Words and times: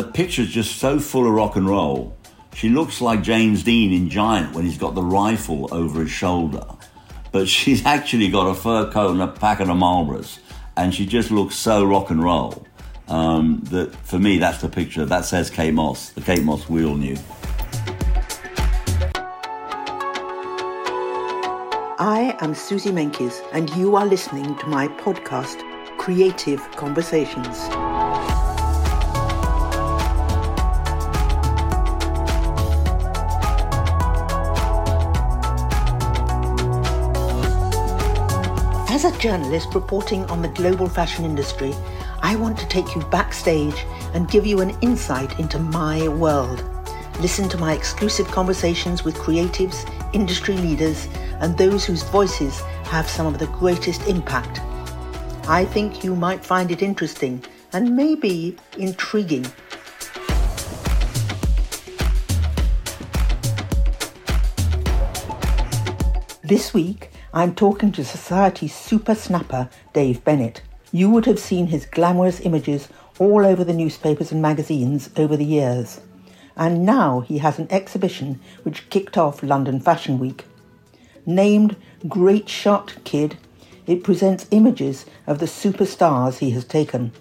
the 0.00 0.10
picture's 0.12 0.48
just 0.48 0.78
so 0.78 0.98
full 0.98 1.26
of 1.26 1.32
rock 1.34 1.56
and 1.56 1.68
roll. 1.68 2.16
She 2.54 2.70
looks 2.70 3.02
like 3.02 3.22
James 3.22 3.62
Dean 3.62 3.92
in 3.92 4.08
Giant 4.08 4.54
when 4.54 4.64
he's 4.64 4.78
got 4.78 4.94
the 4.94 5.02
rifle 5.02 5.68
over 5.72 6.00
his 6.00 6.10
shoulder. 6.10 6.64
But 7.32 7.48
she's 7.56 7.84
actually 7.84 8.30
got 8.30 8.46
a 8.46 8.54
fur 8.54 8.90
coat 8.90 9.10
and 9.10 9.20
a 9.20 9.28
packet 9.28 9.68
of 9.68 9.76
Marlboros. 9.76 10.38
And 10.74 10.94
she 10.94 11.04
just 11.04 11.30
looks 11.30 11.54
so 11.54 11.84
rock 11.84 12.08
and 12.08 12.22
roll. 12.22 12.66
Um, 13.08 13.60
that 13.64 13.94
for 14.06 14.18
me, 14.18 14.38
that's 14.38 14.62
the 14.62 14.70
picture. 14.70 15.04
That 15.04 15.26
says 15.26 15.50
Kate 15.50 15.74
Moss, 15.74 16.10
the 16.10 16.22
Kate 16.22 16.42
Moss 16.42 16.66
we 16.66 16.82
all 16.84 16.96
knew. 16.96 17.18
I 21.98 22.34
am 22.40 22.54
Suzy 22.54 22.90
Menkes, 22.90 23.42
and 23.52 23.68
you 23.76 23.96
are 23.96 24.06
listening 24.06 24.56
to 24.56 24.66
my 24.66 24.88
podcast, 24.88 25.58
Creative 25.98 26.60
Conversations. 26.76 27.89
As 39.02 39.16
a 39.16 39.18
journalist 39.18 39.74
reporting 39.74 40.26
on 40.26 40.42
the 40.42 40.48
global 40.48 40.86
fashion 40.86 41.24
industry, 41.24 41.74
I 42.20 42.36
want 42.36 42.58
to 42.58 42.68
take 42.68 42.94
you 42.94 43.00
backstage 43.04 43.86
and 44.12 44.28
give 44.28 44.44
you 44.44 44.60
an 44.60 44.76
insight 44.82 45.40
into 45.40 45.58
my 45.58 46.06
world. 46.08 46.62
Listen 47.18 47.48
to 47.48 47.56
my 47.56 47.72
exclusive 47.72 48.26
conversations 48.26 49.02
with 49.02 49.16
creatives, 49.16 49.90
industry 50.12 50.54
leaders, 50.54 51.08
and 51.40 51.56
those 51.56 51.82
whose 51.82 52.02
voices 52.02 52.60
have 52.90 53.08
some 53.08 53.26
of 53.26 53.38
the 53.38 53.46
greatest 53.46 54.06
impact. 54.06 54.60
I 55.48 55.64
think 55.64 56.04
you 56.04 56.14
might 56.14 56.44
find 56.44 56.70
it 56.70 56.82
interesting 56.82 57.42
and 57.72 57.96
maybe 57.96 58.54
intriguing. 58.76 59.46
This 66.42 66.74
week, 66.74 67.10
I'm 67.32 67.54
talking 67.54 67.92
to 67.92 68.04
Society's 68.04 68.74
super 68.74 69.14
snapper, 69.14 69.70
Dave 69.92 70.24
Bennett. 70.24 70.62
You 70.90 71.10
would 71.10 71.26
have 71.26 71.38
seen 71.38 71.68
his 71.68 71.86
glamorous 71.86 72.40
images 72.40 72.88
all 73.20 73.46
over 73.46 73.62
the 73.62 73.72
newspapers 73.72 74.32
and 74.32 74.42
magazines 74.42 75.10
over 75.16 75.36
the 75.36 75.44
years. 75.44 76.00
And 76.56 76.84
now 76.84 77.20
he 77.20 77.38
has 77.38 77.60
an 77.60 77.68
exhibition 77.70 78.40
which 78.64 78.90
kicked 78.90 79.16
off 79.16 79.44
London 79.44 79.78
Fashion 79.78 80.18
Week. 80.18 80.44
Named 81.24 81.76
Great 82.08 82.48
Shot 82.48 82.96
Kid, 83.04 83.36
it 83.86 84.02
presents 84.02 84.48
images 84.50 85.06
of 85.28 85.38
the 85.38 85.46
superstars 85.46 86.38
he 86.38 86.50
has 86.50 86.64
taken. 86.64 87.12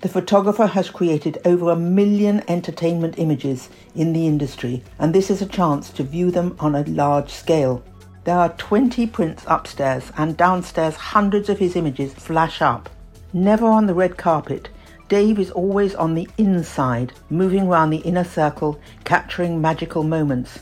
The 0.00 0.08
photographer 0.08 0.66
has 0.66 0.90
created 0.90 1.38
over 1.44 1.70
a 1.70 1.76
million 1.76 2.42
entertainment 2.48 3.16
images 3.16 3.68
in 3.94 4.12
the 4.12 4.26
industry, 4.26 4.82
and 4.98 5.14
this 5.14 5.30
is 5.30 5.40
a 5.40 5.46
chance 5.46 5.88
to 5.90 6.02
view 6.02 6.32
them 6.32 6.56
on 6.58 6.74
a 6.74 6.82
large 6.82 7.30
scale. 7.30 7.84
There 8.24 8.36
are 8.36 8.50
20 8.50 9.06
prints 9.06 9.44
upstairs, 9.46 10.12
and 10.16 10.36
downstairs, 10.36 10.94
hundreds 10.96 11.48
of 11.48 11.58
his 11.58 11.74
images 11.74 12.12
flash 12.12 12.60
up. 12.60 12.90
Never 13.32 13.66
on 13.66 13.86
the 13.86 13.94
red 13.94 14.18
carpet, 14.18 14.68
Dave 15.08 15.38
is 15.38 15.50
always 15.50 15.94
on 15.94 16.14
the 16.14 16.28
inside, 16.36 17.12
moving 17.30 17.66
around 17.66 17.90
the 17.90 17.98
inner 17.98 18.24
circle, 18.24 18.78
capturing 19.04 19.60
magical 19.60 20.02
moments. 20.02 20.60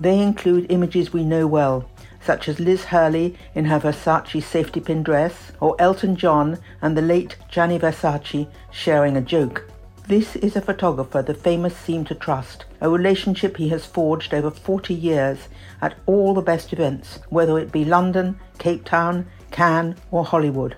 They 0.00 0.18
include 0.18 0.70
images 0.70 1.12
we 1.12 1.24
know 1.24 1.46
well, 1.46 1.88
such 2.20 2.48
as 2.48 2.58
Liz 2.58 2.84
Hurley 2.84 3.36
in 3.54 3.66
her 3.66 3.78
Versace 3.78 4.42
safety 4.42 4.80
pin 4.80 5.02
dress, 5.02 5.52
or 5.60 5.76
Elton 5.78 6.16
John 6.16 6.58
and 6.82 6.96
the 6.96 7.02
late 7.02 7.36
Gianni 7.48 7.78
Versace 7.78 8.48
sharing 8.72 9.16
a 9.16 9.20
joke. 9.20 9.70
This 10.08 10.36
is 10.36 10.56
a 10.56 10.60
photographer 10.60 11.22
the 11.22 11.34
famous 11.34 11.76
seem 11.76 12.04
to 12.06 12.14
trust, 12.14 12.64
a 12.84 12.90
relationship 12.90 13.56
he 13.56 13.70
has 13.70 13.86
forged 13.86 14.34
over 14.34 14.50
40 14.50 14.92
years 14.92 15.48
at 15.80 15.96
all 16.04 16.34
the 16.34 16.42
best 16.42 16.70
events, 16.70 17.18
whether 17.30 17.58
it 17.58 17.72
be 17.72 17.82
London, 17.82 18.38
Cape 18.58 18.84
Town, 18.84 19.26
Cannes, 19.50 19.96
or 20.10 20.22
Hollywood. 20.22 20.76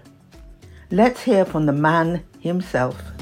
Let's 0.92 1.22
hear 1.22 1.44
from 1.44 1.66
the 1.66 1.72
man 1.72 2.22
himself. 2.38 3.15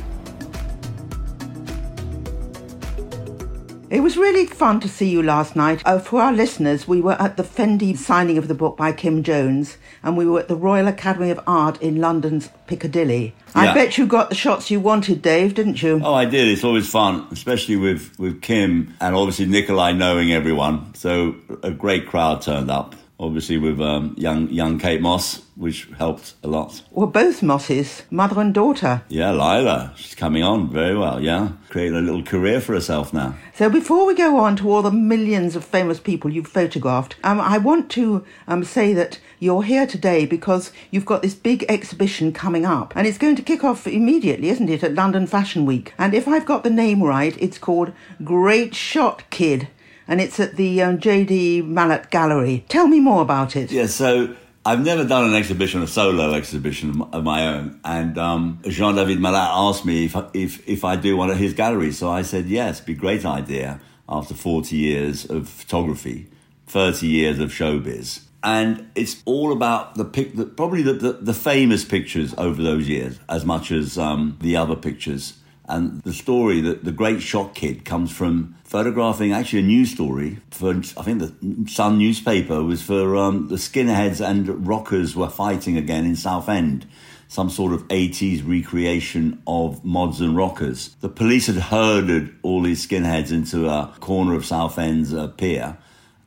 It 3.95 4.03
was 4.03 4.17
really 4.17 4.45
fun 4.47 4.81
to 4.81 4.89
see 4.89 5.09
you 5.09 5.23
last 5.23 5.55
night. 5.55 5.81
Uh, 5.85 6.01
for 6.01 6.21
our 6.21 6.33
listeners, 6.33 6.89
we 6.89 7.01
were 7.01 7.13
at 7.13 7.37
the 7.37 7.45
Fendi 7.45 7.97
signing 7.97 8.37
of 8.39 8.49
the 8.49 8.55
book 8.55 8.77
by 8.77 8.91
Kim 8.91 9.23
Jones, 9.23 9.79
and 10.03 10.17
we 10.17 10.27
were 10.27 10.41
at 10.41 10.49
the 10.49 10.57
Royal 10.57 10.89
Academy 10.89 11.31
of 11.31 11.39
Art 11.47 11.81
in 11.81 12.01
London's 12.01 12.51
Piccadilly. 12.67 13.37
I 13.55 13.73
bet 13.73 13.97
you 13.97 14.07
got 14.07 14.31
the 14.31 14.35
shots 14.35 14.69
you 14.69 14.81
wanted, 14.81 15.23
Dave, 15.23 15.55
didn't 15.55 15.81
you? 15.81 16.01
Oh, 16.03 16.13
I 16.13 16.25
did. 16.25 16.49
It's 16.49 16.65
always 16.65 16.91
fun, 16.91 17.29
especially 17.31 17.77
with, 17.77 18.19
with 18.19 18.43
Kim 18.43 18.93
and 19.01 19.15
obviously 19.15 19.47
Nikolai 19.47 19.93
knowing 19.93 20.33
everyone. 20.33 20.93
So 20.97 21.37
a 21.63 21.71
great 21.71 22.09
crowd 22.09 22.43
turned 22.43 22.73
up. 22.73 22.97
Obviously 23.21 23.59
with 23.59 23.81
um, 23.81 24.17
young 24.19 24.51
young 24.51 24.81
Kate 24.81 25.01
Moss, 25.01 25.41
which 25.57 25.89
helped 25.99 26.35
a 26.43 26.49
lot. 26.49 26.83
Well, 26.91 27.07
both 27.07 27.43
Mosses, 27.43 28.03
mother 28.11 28.41
and 28.41 28.53
daughter. 28.53 29.03
Yeah, 29.09 29.31
Lila, 29.31 29.93
she's 29.97 30.15
coming 30.15 30.43
on 30.43 30.71
very 30.71 30.97
well. 30.97 31.21
Yeah, 31.21 31.53
creating 31.69 31.97
a 31.97 32.01
little 32.01 32.23
career 32.23 32.61
for 32.61 32.75
herself 32.75 33.13
now. 33.13 33.37
So 33.55 33.71
before 33.71 34.07
we 34.07 34.15
go 34.15 34.37
on 34.39 34.57
to 34.57 34.71
all 34.71 34.83
the 34.83 34.91
millions 34.91 35.55
of 35.55 35.65
famous 35.65 36.01
people 36.01 36.33
you've 36.33 36.49
photographed, 36.49 37.17
um, 37.23 37.41
I 37.41 37.59
want 37.59 37.91
to 37.93 38.25
um, 38.49 38.65
say 38.65 38.93
that 38.95 39.21
you're 39.39 39.63
here 39.63 39.87
today 39.87 40.27
because 40.27 40.73
you've 40.91 41.05
got 41.05 41.23
this 41.23 41.35
big 41.35 41.65
exhibition 41.69 42.33
coming 42.33 42.65
up, 42.65 42.93
and 42.97 43.07
it's 43.07 43.19
going 43.19 43.37
to 43.37 43.43
kick 43.43 43.63
off 43.63 43.87
immediately, 43.87 44.49
isn't 44.49 44.69
it, 44.69 44.83
at 44.83 44.95
London 44.95 45.27
Fashion 45.27 45.65
Week? 45.67 45.95
And 45.99 46.15
if 46.15 46.27
I've 46.27 46.47
got 46.47 46.65
the 46.65 46.71
name 46.71 47.03
right, 47.03 47.37
it's 47.41 47.59
called 47.59 47.93
Great 48.25 48.75
Shot 48.75 49.23
Kid, 49.31 49.69
and 50.09 50.21
it's 50.21 50.41
at 50.41 50.57
the 50.57 50.83
um, 50.83 50.99
J.D. 50.99 51.63
Malat 51.63 52.11
Gallery. 52.11 52.65
Tell 52.69 52.89
me 52.89 53.01
more 53.01 53.23
about 53.23 53.55
it. 53.55 53.71
Yeah, 53.71 53.87
so 53.87 54.35
I've 54.67 54.83
never 54.83 55.05
done 55.05 55.25
an 55.25 55.35
exhibition, 55.35 55.83
a 55.83 55.87
solo 55.87 56.33
exhibition 56.33 57.03
of 57.13 57.23
my- 57.23 57.47
own, 57.47 57.81
and 57.85 58.17
um, 58.17 58.61
Jean 58.67 58.95
David 58.95 59.19
Malat 59.19 59.51
asked 59.51 59.85
me 59.85 60.07
if 60.07 60.17
if 60.33 60.67
if 60.67 60.85
I 60.85 60.97
do 60.97 61.17
one 61.17 61.31
of 61.31 61.37
his 61.37 61.53
galleries. 61.53 61.99
So 61.99 62.11
I 62.11 62.23
said 62.23 62.47
yes, 62.47 62.81
be 62.81 62.95
great 62.95 63.27
idea. 63.27 63.81
After 64.09 64.35
forty 64.35 64.77
years 64.77 65.29
of 65.29 65.49
photography, 65.49 66.29
thirty 66.67 67.09
years 67.09 67.39
of 67.39 67.51
showbiz, 67.51 68.21
and 68.43 68.91
it's 68.95 69.23
all 69.27 69.53
about 69.53 69.97
the 69.97 70.05
pic, 70.05 70.35
the, 70.37 70.47
probably 70.47 70.83
the, 70.83 70.95
the 70.95 71.13
the 71.13 71.35
famous 71.35 71.85
pictures 71.85 72.35
over 72.39 72.63
those 72.63 72.89
years, 72.89 73.19
as 73.29 73.45
much 73.45 73.71
as 73.71 73.99
um, 73.99 74.39
the 74.41 74.57
other 74.57 74.77
pictures. 74.77 75.35
And 75.67 76.03
the 76.03 76.13
story 76.13 76.61
that 76.61 76.85
the 76.85 76.93
Great 76.93 77.23
Shot 77.23 77.55
Kid 77.55 77.85
comes 77.85 78.13
from 78.13 78.55
photographing 78.65 79.33
actually 79.33 79.61
a 79.61 79.63
news 79.63 79.93
story 79.93 80.39
for 80.51 80.71
I 80.71 81.03
think 81.03 81.21
the 81.21 81.71
Sun 81.71 81.99
newspaper 81.99 82.63
was 82.63 82.83
for 82.83 83.17
um, 83.17 83.49
the 83.49 83.57
skinheads 83.57 84.25
and 84.25 84.67
rockers 84.67 85.17
were 85.17 85.31
fighting 85.31 85.77
again 85.77 86.05
in 86.05 86.17
Southend. 86.17 86.87
Some 87.29 87.49
sort 87.49 87.73
of 87.73 87.89
80s 87.89 88.47
recreation 88.47 89.43
of 89.47 89.85
mods 89.85 90.21
and 90.21 90.37
rockers. 90.37 90.95
The 91.01 91.09
police 91.09 91.47
had 91.47 91.57
herded 91.57 92.35
all 92.43 92.63
these 92.63 92.87
skinheads 92.87 93.33
into 93.33 93.67
a 93.69 93.93
corner 94.01 94.35
of 94.35 94.45
Southend's 94.45 95.13
uh, 95.15 95.29
pier, 95.29 95.79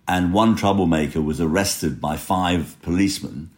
and 0.07 0.33
one 0.33 0.55
troublemaker 0.55 1.21
was 1.21 1.39
arrested 1.39 2.01
by 2.01 2.17
five 2.17 2.75
policemen. 2.81 3.51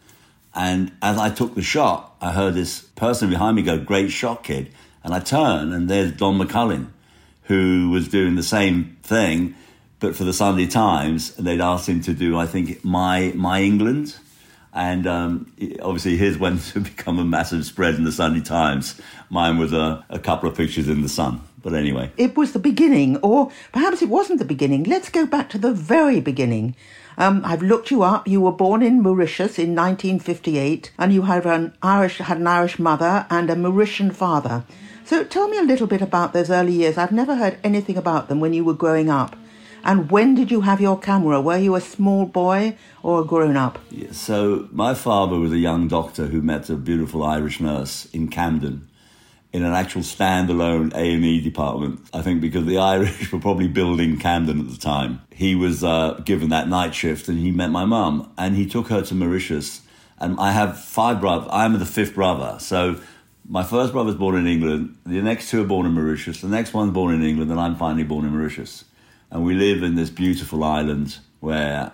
And 0.54 0.92
as 1.00 1.16
I 1.16 1.30
took 1.30 1.54
the 1.54 1.62
shot, 1.62 2.14
I 2.20 2.32
heard 2.32 2.54
this 2.54 2.80
person 2.80 3.30
behind 3.30 3.56
me 3.56 3.62
go, 3.62 3.78
Great 3.78 4.10
shot, 4.10 4.44
kid. 4.44 4.70
And 5.02 5.14
I 5.14 5.20
turn, 5.20 5.72
and 5.72 5.88
there's 5.88 6.12
Don 6.12 6.38
McCullin, 6.38 6.88
who 7.44 7.90
was 7.90 8.08
doing 8.08 8.34
the 8.34 8.42
same 8.42 8.96
thing, 9.02 9.54
but 9.98 10.14
for 10.14 10.24
the 10.24 10.32
Sunday 10.32 10.66
Times. 10.66 11.36
And 11.36 11.46
they'd 11.46 11.60
asked 11.60 11.88
him 11.88 12.00
to 12.02 12.12
do, 12.12 12.38
I 12.38 12.46
think, 12.46 12.84
My, 12.84 13.32
My 13.34 13.62
England. 13.62 14.16
And 14.72 15.06
um, 15.06 15.52
obviously, 15.82 16.16
his 16.16 16.38
went 16.44 16.62
to 16.66 16.80
become 16.80 17.18
a 17.18 17.24
massive 17.24 17.64
spread 17.64 17.94
in 17.94 18.04
the 18.04 18.12
Sunday 18.12 18.40
Times. 18.40 19.00
Mine 19.30 19.58
was 19.58 19.72
a, 19.72 20.04
a 20.08 20.18
couple 20.18 20.48
of 20.48 20.56
pictures 20.56 20.88
in 20.88 21.02
the 21.02 21.08
sun. 21.08 21.40
But 21.62 21.74
anyway. 21.74 22.10
it 22.16 22.36
was 22.38 22.52
the 22.52 22.58
beginning, 22.58 23.18
or 23.18 23.50
perhaps 23.72 24.00
it 24.00 24.08
wasn't 24.08 24.38
the 24.38 24.46
beginning. 24.46 24.84
Let's 24.84 25.10
go 25.10 25.26
back 25.26 25.50
to 25.50 25.58
the 25.58 25.74
very 25.74 26.18
beginning. 26.18 26.74
Um, 27.18 27.42
I've 27.44 27.60
looked 27.60 27.90
you 27.90 28.02
up. 28.02 28.26
You 28.26 28.40
were 28.40 28.52
born 28.52 28.82
in 28.82 29.02
Mauritius 29.02 29.58
in 29.58 29.74
1958, 29.74 30.90
and 30.98 31.12
you 31.12 31.22
have 31.22 31.44
an 31.44 31.74
Irish 31.82 32.16
had 32.16 32.38
an 32.38 32.46
Irish 32.46 32.78
mother 32.78 33.26
and 33.28 33.50
a 33.50 33.56
Mauritian 33.56 34.14
father. 34.14 34.64
So 35.04 35.24
tell 35.24 35.48
me 35.48 35.58
a 35.58 35.62
little 35.62 35.86
bit 35.86 36.02
about 36.02 36.32
those 36.32 36.50
early 36.50 36.72
years. 36.72 36.98
I've 36.98 37.12
never 37.12 37.36
heard 37.36 37.58
anything 37.64 37.96
about 37.96 38.28
them 38.28 38.40
when 38.40 38.52
you 38.52 38.64
were 38.64 38.74
growing 38.74 39.10
up. 39.10 39.36
And 39.82 40.10
when 40.10 40.34
did 40.34 40.50
you 40.50 40.60
have 40.60 40.80
your 40.80 40.98
camera? 40.98 41.40
Were 41.40 41.56
you 41.56 41.74
a 41.74 41.80
small 41.80 42.26
boy 42.26 42.76
or 43.02 43.22
a 43.22 43.24
grown 43.24 43.56
up? 43.56 43.78
Yeah, 43.90 44.12
so 44.12 44.68
my 44.72 44.94
father 44.94 45.38
was 45.38 45.52
a 45.52 45.58
young 45.58 45.88
doctor 45.88 46.26
who 46.26 46.42
met 46.42 46.68
a 46.68 46.76
beautiful 46.76 47.22
Irish 47.22 47.60
nurse 47.60 48.06
in 48.12 48.28
Camden 48.28 48.88
in 49.52 49.64
an 49.64 49.72
actual 49.72 50.02
standalone 50.02 50.94
A&E 50.94 51.40
department. 51.40 52.00
I 52.12 52.22
think 52.22 52.40
because 52.40 52.66
the 52.66 52.78
Irish 52.94 53.32
were 53.32 53.40
probably 53.40 53.68
building 53.68 54.18
Camden 54.18 54.60
at 54.60 54.70
the 54.70 54.78
time. 54.78 55.22
He 55.32 55.54
was 55.54 55.82
uh, 55.82 56.20
given 56.24 56.50
that 56.50 56.68
night 56.68 56.94
shift 56.94 57.28
and 57.28 57.38
he 57.38 57.50
met 57.50 57.70
my 57.70 57.84
mum 57.84 58.32
and 58.38 58.56
he 58.56 58.66
took 58.66 58.88
her 58.88 59.02
to 59.02 59.14
Mauritius. 59.14 59.82
And 60.18 60.38
I 60.38 60.52
have 60.52 60.78
five 60.78 61.20
brothers. 61.20 61.48
I'm 61.50 61.78
the 61.78 61.86
fifth 61.86 62.14
brother. 62.14 62.58
So 62.60 63.00
My 63.52 63.64
first 63.64 63.92
brother's 63.92 64.14
born 64.14 64.36
in 64.36 64.46
England. 64.46 64.96
The 65.04 65.20
next 65.20 65.50
two 65.50 65.60
are 65.60 65.66
born 65.66 65.84
in 65.84 65.90
Mauritius. 65.90 66.40
The 66.40 66.46
next 66.46 66.72
one's 66.72 66.92
born 66.92 67.12
in 67.12 67.24
England, 67.24 67.50
and 67.50 67.58
I'm 67.58 67.74
finally 67.74 68.04
born 68.04 68.24
in 68.24 68.30
Mauritius. 68.30 68.84
And 69.28 69.44
we 69.44 69.54
live 69.54 69.82
in 69.82 69.96
this 69.96 70.08
beautiful 70.08 70.62
island 70.62 71.18
where 71.40 71.90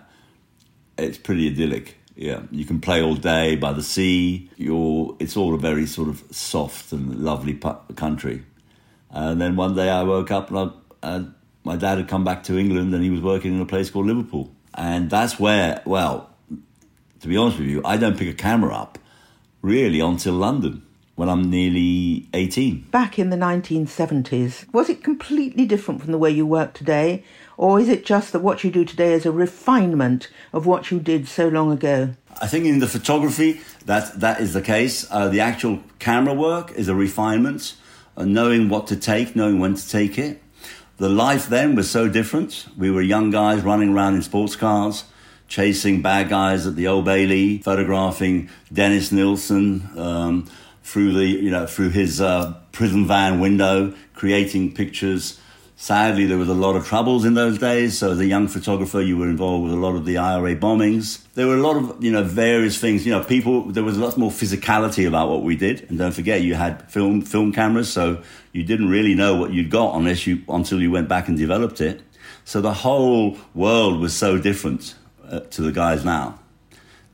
it's 0.99 1.17
pretty 1.17 1.49
idyllic. 1.49 1.97
Yeah, 2.15 2.43
you 2.51 2.67
can 2.67 2.79
play 2.79 3.03
all 3.03 3.15
day 3.15 3.57
by 3.57 3.73
the 3.73 3.83
sea. 3.83 4.51
You're, 4.59 5.17
it's 5.19 5.35
all 5.35 5.55
a 5.55 5.59
very 5.59 5.87
sort 5.87 6.11
of 6.11 6.23
soft 6.31 6.93
and 6.93 7.25
lovely 7.25 7.55
pu- 7.55 7.95
country. 7.95 8.45
And 9.11 9.41
then 9.41 9.57
one 9.57 9.75
day 9.75 9.89
I 9.89 10.03
woke 10.03 10.31
up 10.31 10.51
and, 10.51 10.59
I, 10.59 10.71
and 11.03 11.35
my 11.65 11.77
dad 11.77 11.97
had 11.97 12.07
come 12.07 12.23
back 12.23 12.43
to 12.45 12.59
England 12.59 12.93
and 12.93 13.03
he 13.03 13.09
was 13.09 13.23
working 13.23 13.55
in 13.55 13.63
a 13.63 13.67
place 13.67 13.89
called 13.89 14.05
Liverpool. 14.05 14.55
And 14.75 15.09
that's 15.09 15.41
where, 15.41 15.81
well, 15.87 16.29
to 17.21 17.29
be 17.29 17.39
honest 17.39 17.59
with 17.59 17.69
you, 17.69 17.81
I 17.83 17.97
don't 17.97 18.19
pick 18.19 18.29
a 18.29 18.35
camera 18.35 18.75
up 18.75 18.99
really 19.63 20.01
until 20.01 20.35
London 20.35 20.83
when 21.17 21.29
I'm 21.31 21.51
nearly 21.51 22.29
18. 22.35 22.83
Back 22.91 23.19
in 23.19 23.31
the 23.31 23.37
1970s, 23.37 24.73
was 24.73 24.89
it 24.89 25.03
completely 25.03 25.65
different 25.65 26.03
from 26.03 26.13
the 26.13 26.19
way 26.19 26.31
you 26.31 26.47
work 26.47 26.75
today? 26.75 27.25
Or 27.57 27.81
is 27.81 27.89
it 27.89 28.05
just 28.05 28.33
that 28.33 28.41
what 28.41 28.63
you 28.63 28.71
do 28.71 28.85
today 28.85 29.15
is 29.15 29.25
a 29.27 29.33
refinement 29.33 30.29
of 30.53 30.67
what 30.67 30.91
you 30.91 31.01
did 31.01 31.27
so 31.27 31.49
long 31.49 31.73
ago? 31.73 32.11
I 32.41 32.47
think 32.47 32.67
in 32.67 32.81
the 32.81 32.87
photography, 32.87 33.61
that, 33.87 34.21
that 34.21 34.41
is 34.41 34.53
the 34.53 34.61
case. 34.61 35.07
Uh, 35.11 35.29
the 35.29 35.41
actual 35.41 35.81
camera 35.99 36.35
work 36.35 36.71
is 36.73 36.89
a 36.89 36.95
refinement, 36.95 37.75
uh, 38.17 38.27
knowing 38.27 38.69
what 38.69 38.87
to 38.89 38.97
take, 38.97 39.35
knowing 39.35 39.59
when 39.59 39.75
to 39.75 39.89
take 39.89 40.19
it. 40.19 40.43
The 40.99 41.09
life 41.09 41.49
then 41.49 41.75
was 41.75 41.91
so 41.91 42.09
different. 42.09 42.67
We 42.77 42.91
were 42.91 43.03
young 43.03 43.31
guys 43.31 43.63
running 43.63 43.95
around 43.95 44.17
in 44.17 44.23
sports 44.23 44.55
cars, 44.55 45.05
chasing 45.49 46.03
bad 46.03 46.29
guys 46.29 46.67
at 46.67 46.77
the 46.77 46.89
Old 46.89 47.07
Bailey, 47.07 47.59
photographing 47.59 48.51
Dennis 48.71 49.13
Nilsen 49.13 49.89
um, 49.99 50.49
through 50.87 51.13
the 51.13 51.27
you 51.27 51.51
know 51.51 51.67
through 51.67 51.91
his 51.91 52.21
uh, 52.21 52.55
prison 52.73 53.07
van 53.07 53.41
window, 53.41 53.93
creating 54.15 54.75
pictures 54.75 55.39
Sadly, 55.79 56.25
there 56.25 56.39
was 56.39 56.49
a 56.49 56.55
lot 56.55 56.75
of 56.75 56.87
troubles 56.87 57.27
in 57.27 57.35
those 57.35 57.59
days. 57.59 57.99
So, 57.99 58.13
as 58.13 58.19
a 58.19 58.25
young 58.25 58.49
photographer, 58.49 59.03
you 59.03 59.19
were 59.19 59.29
involved 59.29 59.65
with 59.65 59.75
a 59.75 59.77
lot 59.77 59.95
of 59.95 60.07
the 60.07 60.17
IRA 60.17 60.57
bombings. 60.57 61.23
There 61.35 61.47
were 61.47 61.57
a 61.57 61.61
lot 61.61 61.77
of, 61.77 62.03
you 62.03 62.11
know, 62.11 62.23
various 62.23 62.79
things. 62.79 63.05
You 63.05 63.13
know, 63.13 63.23
people. 63.23 63.65
There 63.65 63.85
was 63.85 63.99
a 63.99 64.01
lot 64.01 64.17
more 64.17 64.31
physicality 64.31 65.07
about 65.07 65.29
what 65.29 65.43
we 65.43 65.55
did. 65.55 65.87
And 65.91 65.99
don't 65.99 66.13
forget, 66.13 66.41
you 66.41 66.55
had 66.55 66.91
film 66.91 67.21
film 67.21 67.53
cameras, 67.53 67.93
so 67.93 68.23
you 68.53 68.65
didn't 68.65 68.89
really 68.89 69.15
know 69.15 69.37
what 69.37 69.53
you'd 69.53 69.71
got 69.71 69.95
unless 69.97 70.27
you 70.27 70.43
until 70.49 70.81
you 70.81 70.91
went 70.91 71.09
back 71.09 71.29
and 71.29 71.37
developed 71.37 71.83
it. 71.83 72.01
So 72.47 72.63
the 72.63 72.73
whole 72.73 73.37
world 73.55 74.01
was 74.01 74.17
so 74.17 74.39
different 74.39 74.95
uh, 75.29 75.41
to 75.41 75.61
the 75.61 75.73
guys 75.73 76.07
now. 76.07 76.39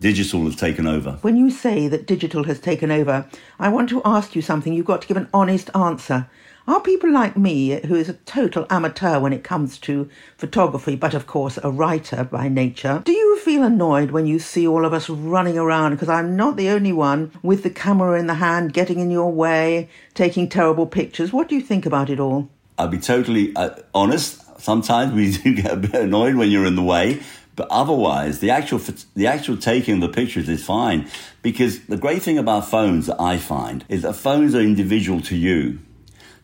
Digital 0.02 0.44
has 0.46 0.56
taken 0.56 0.88
over. 0.88 1.12
When 1.22 1.37
you 1.37 1.49
say 1.49 1.87
that 1.87 2.08
digital 2.08 2.43
has 2.43 2.58
taken 2.58 2.90
over, 2.90 3.25
I 3.60 3.69
want 3.69 3.88
to 3.90 4.02
ask 4.04 4.34
you 4.34 4.43
something. 4.43 4.72
You've 4.72 4.84
got 4.84 5.02
to 5.02 5.06
give 5.06 5.16
an 5.16 5.28
honest 5.32 5.70
answer. 5.76 6.28
Are 6.66 6.81
people 6.81 7.12
like 7.12 7.37
me, 7.37 7.81
who 7.87 7.94
is 7.94 8.08
a 8.08 8.14
total 8.14 8.66
amateur 8.69 9.20
when 9.20 9.32
it 9.32 9.44
comes 9.44 9.78
to 9.78 10.10
photography, 10.37 10.96
but 10.96 11.14
of 11.14 11.28
course 11.28 11.56
a 11.62 11.70
writer 11.70 12.25
by 12.25 12.49
nature, 12.49 13.00
do 13.04 13.12
you 13.12 13.38
feel 13.38 13.62
annoyed 13.62 14.10
when 14.10 14.26
you 14.26 14.40
see 14.40 14.66
all 14.66 14.84
of 14.84 14.93
us 14.93 15.08
running 15.08 15.56
around? 15.56 15.93
Because 15.93 16.08
I'm 16.08 16.34
not 16.34 16.56
the 16.56 16.70
only 16.70 16.93
one 16.93 17.31
with 17.40 17.62
the 17.62 17.70
camera 17.70 18.19
in 18.19 18.26
the 18.26 18.34
hand, 18.34 18.72
getting 18.72 18.99
in 18.99 19.12
your 19.12 19.31
way, 19.31 19.88
taking 20.14 20.49
terrible 20.49 20.88
pictures. 20.88 21.32
What 21.32 21.49
do 21.49 21.54
you 21.54 21.60
think 21.60 21.87
about 21.87 22.10
it 22.10 22.19
all? 22.19 22.49
I'll 22.76 22.88
be 22.88 22.99
totally 22.99 23.54
uh, 23.54 23.76
honest. 23.94 24.60
Sometimes 24.60 25.12
we 25.12 25.31
do 25.37 25.54
get 25.54 25.72
a 25.72 25.76
bit 25.76 25.94
annoyed 25.94 26.34
when 26.34 26.50
you're 26.50 26.66
in 26.66 26.75
the 26.75 26.82
way, 26.82 27.20
but 27.54 27.69
otherwise, 27.70 28.40
the 28.40 28.50
actual 28.50 28.81
the 29.14 29.26
actual 29.26 29.56
taking 29.56 29.94
of 29.96 30.00
the 30.00 30.08
pictures 30.08 30.49
is 30.49 30.64
fine 30.64 31.08
because 31.43 31.84
the 31.87 31.99
great 31.99 32.22
thing 32.22 32.38
about 32.38 32.69
phones 32.69 33.06
that 33.06 33.20
I 33.20 33.38
find 33.38 33.84
is 33.88 34.02
that 34.02 34.14
phones 34.14 34.54
are 34.54 34.60
individual 34.60 35.20
to 35.22 35.37
you. 35.37 35.78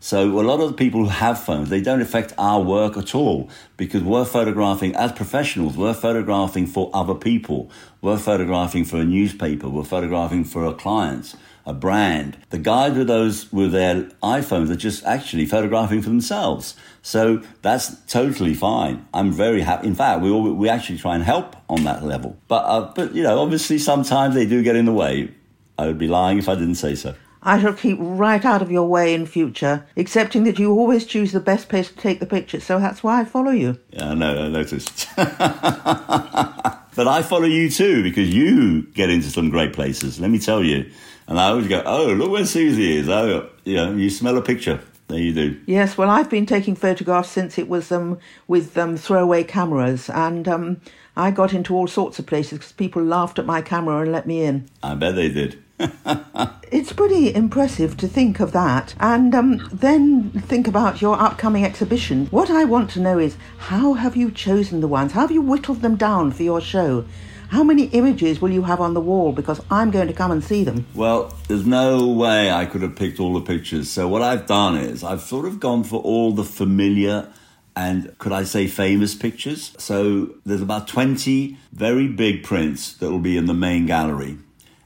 So 0.01 0.39
a 0.39 0.43
lot 0.43 0.61
of 0.61 0.69
the 0.69 0.77
people 0.77 1.03
who 1.03 1.09
have 1.09 1.43
phones, 1.43 1.69
they 1.69 1.81
don't 1.81 2.01
affect 2.01 2.33
our 2.37 2.61
work 2.61 2.95
at 2.95 3.13
all 3.13 3.49
because 3.75 4.01
we're 4.01 4.23
photographing 4.23 4.95
as 4.95 5.11
professionals. 5.11 5.75
We're 5.75 5.93
photographing 5.93 6.67
for 6.67 6.89
other 6.93 7.15
people. 7.15 7.69
We're 8.01 8.17
photographing 8.17 8.85
for 8.85 8.97
a 8.97 9.03
newspaper. 9.03 9.67
We're 9.67 9.83
photographing 9.83 10.45
for 10.45 10.65
a 10.65 10.73
client, 10.73 11.35
a 11.69 11.73
brand. 11.73 12.35
The 12.49 12.57
guys 12.57 12.97
with 12.97 13.07
those 13.07 13.51
with 13.53 13.71
their 13.71 14.05
iPhones 14.23 14.69
are 14.71 14.75
just 14.75 15.05
actually 15.05 15.45
photographing 15.45 16.01
for 16.01 16.09
themselves. 16.09 16.75
So 17.03 17.43
that's 17.61 17.95
totally 18.05 18.55
fine. 18.55 19.07
I'm 19.13 19.31
very 19.31 19.61
happy. 19.61 19.87
In 19.87 19.95
fact, 19.95 20.21
we 20.21 20.31
all, 20.31 20.51
we 20.53 20.67
actually 20.67 20.97
try 20.97 21.15
and 21.15 21.23
help 21.23 21.55
on 21.69 21.83
that 21.83 22.03
level. 22.03 22.37
But 22.47 22.63
uh, 22.65 22.91
but 22.95 23.13
you 23.13 23.23
know, 23.23 23.39
obviously 23.39 23.77
sometimes 23.77 24.33
they 24.33 24.47
do 24.47 24.63
get 24.63 24.75
in 24.75 24.85
the 24.85 24.93
way. 24.93 25.31
I 25.77 25.85
would 25.85 25.99
be 25.99 26.07
lying 26.07 26.39
if 26.39 26.49
I 26.49 26.55
didn't 26.55 26.75
say 26.75 26.95
so. 26.95 27.15
I 27.41 27.61
shall 27.61 27.73
keep 27.73 27.97
right 28.01 28.43
out 28.43 28.61
of 28.61 28.69
your 28.69 28.87
way 28.87 29.13
in 29.13 29.25
future, 29.25 29.87
excepting 29.95 30.43
that 30.43 30.59
you 30.59 30.71
always 30.71 31.05
choose 31.05 31.31
the 31.31 31.39
best 31.39 31.69
place 31.69 31.89
to 31.89 31.95
take 31.95 32.19
the 32.19 32.25
picture, 32.25 32.59
so 32.59 32.79
that's 32.79 33.01
why 33.01 33.21
I 33.21 33.25
follow 33.25 33.51
you. 33.51 33.79
Yeah, 33.91 34.09
I 34.09 34.13
know, 34.13 34.45
I 34.45 34.49
noticed. 34.49 35.07
but 35.15 37.07
I 37.07 37.21
follow 37.21 37.45
you 37.45 37.69
too, 37.69 38.03
because 38.03 38.35
you 38.35 38.81
get 38.93 39.09
into 39.09 39.29
some 39.29 39.49
great 39.49 39.71
places, 39.71 40.19
let 40.19 40.29
me 40.29 40.39
tell 40.39 40.61
you. 40.61 40.91
And 41.29 41.39
I 41.39 41.49
always 41.49 41.67
go, 41.67 41.83
oh, 41.85 42.07
look 42.07 42.31
where 42.31 42.43
Suzy 42.43 42.97
is. 42.97 43.07
Oh, 43.07 43.49
you 43.63 43.75
know, 43.75 43.93
you 43.93 44.09
smell 44.09 44.35
a 44.37 44.41
picture. 44.41 44.81
There 45.09 45.19
you 45.19 45.31
do. 45.31 45.61
Yes, 45.67 45.95
well, 45.95 46.09
I've 46.09 46.29
been 46.29 46.47
taking 46.47 46.75
photographs 46.75 47.29
since 47.29 47.59
it 47.59 47.69
was 47.69 47.91
um, 47.91 48.17
with 48.47 48.75
um, 48.79 48.97
throwaway 48.97 49.43
cameras, 49.43 50.09
and 50.09 50.47
um, 50.47 50.81
I 51.15 51.29
got 51.29 51.53
into 51.53 51.75
all 51.75 51.85
sorts 51.85 52.17
of 52.17 52.25
places 52.25 52.57
because 52.57 52.71
people 52.71 53.03
laughed 53.03 53.37
at 53.37 53.45
my 53.45 53.61
camera 53.61 54.01
and 54.01 54.11
let 54.11 54.25
me 54.25 54.41
in. 54.41 54.69
I 54.81 54.95
bet 54.95 55.15
they 55.15 55.29
did. 55.29 55.63
it's 56.71 56.93
pretty 56.93 57.33
impressive 57.33 57.95
to 57.97 58.07
think 58.07 58.39
of 58.39 58.51
that 58.51 58.93
and 58.99 59.33
um, 59.33 59.69
then 59.71 60.29
think 60.31 60.67
about 60.67 61.01
your 61.01 61.17
upcoming 61.19 61.63
exhibition. 61.63 62.25
What 62.27 62.49
I 62.49 62.65
want 62.65 62.89
to 62.91 62.99
know 62.99 63.17
is 63.17 63.37
how 63.57 63.93
have 63.93 64.15
you 64.15 64.29
chosen 64.29 64.81
the 64.81 64.87
ones? 64.87 65.13
How 65.13 65.21
have 65.21 65.31
you 65.31 65.41
whittled 65.41 65.81
them 65.81 65.95
down 65.95 66.31
for 66.31 66.43
your 66.43 66.59
show? 66.59 67.05
How 67.49 67.63
many 67.63 67.85
images 67.85 68.39
will 68.39 68.51
you 68.51 68.61
have 68.61 68.79
on 68.79 68.93
the 68.93 69.01
wall? 69.01 69.31
Because 69.31 69.59
I'm 69.71 69.89
going 69.89 70.07
to 70.07 70.13
come 70.13 70.29
and 70.29 70.43
see 70.43 70.63
them. 70.63 70.85
Well, 70.93 71.33
there's 71.47 71.65
no 71.65 72.07
way 72.07 72.51
I 72.51 72.67
could 72.67 72.83
have 72.83 72.95
picked 72.95 73.19
all 73.19 73.33
the 73.33 73.41
pictures. 73.41 73.89
So, 73.89 74.07
what 74.07 74.21
I've 74.21 74.45
done 74.45 74.77
is 74.77 75.03
I've 75.03 75.21
sort 75.21 75.47
of 75.47 75.59
gone 75.59 75.83
for 75.83 75.99
all 76.01 76.31
the 76.31 76.43
familiar 76.43 77.27
and 77.75 78.15
could 78.19 78.31
I 78.31 78.43
say 78.43 78.67
famous 78.67 79.15
pictures. 79.15 79.73
So, 79.79 80.35
there's 80.45 80.61
about 80.61 80.87
20 80.87 81.57
very 81.73 82.07
big 82.07 82.43
prints 82.43 82.93
that 82.93 83.09
will 83.09 83.17
be 83.17 83.35
in 83.35 83.47
the 83.47 83.55
main 83.55 83.87
gallery. 83.87 84.37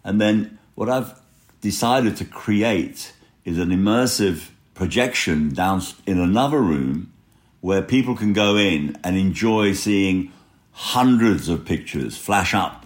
And 0.06 0.22
then 0.22 0.58
what 0.76 0.90
I've 0.90 1.20
decided 1.60 2.16
to 2.18 2.26
create 2.26 3.12
is 3.44 3.60
an 3.60 3.72
immersive 3.72 4.52
projection 4.74 5.54
down 5.54 5.82
in 6.08 6.18
another 6.18 6.62
room 6.62 7.12
where 7.60 7.82
people 7.82 8.16
can 8.16 8.32
go 8.32 8.56
in 8.56 8.98
and 9.04 9.18
enjoy 9.18 9.74
seeing 9.74 10.32
hundreds 10.74 11.50
of 11.50 11.66
pictures 11.66 12.18
flash 12.18 12.54
up 12.54 12.86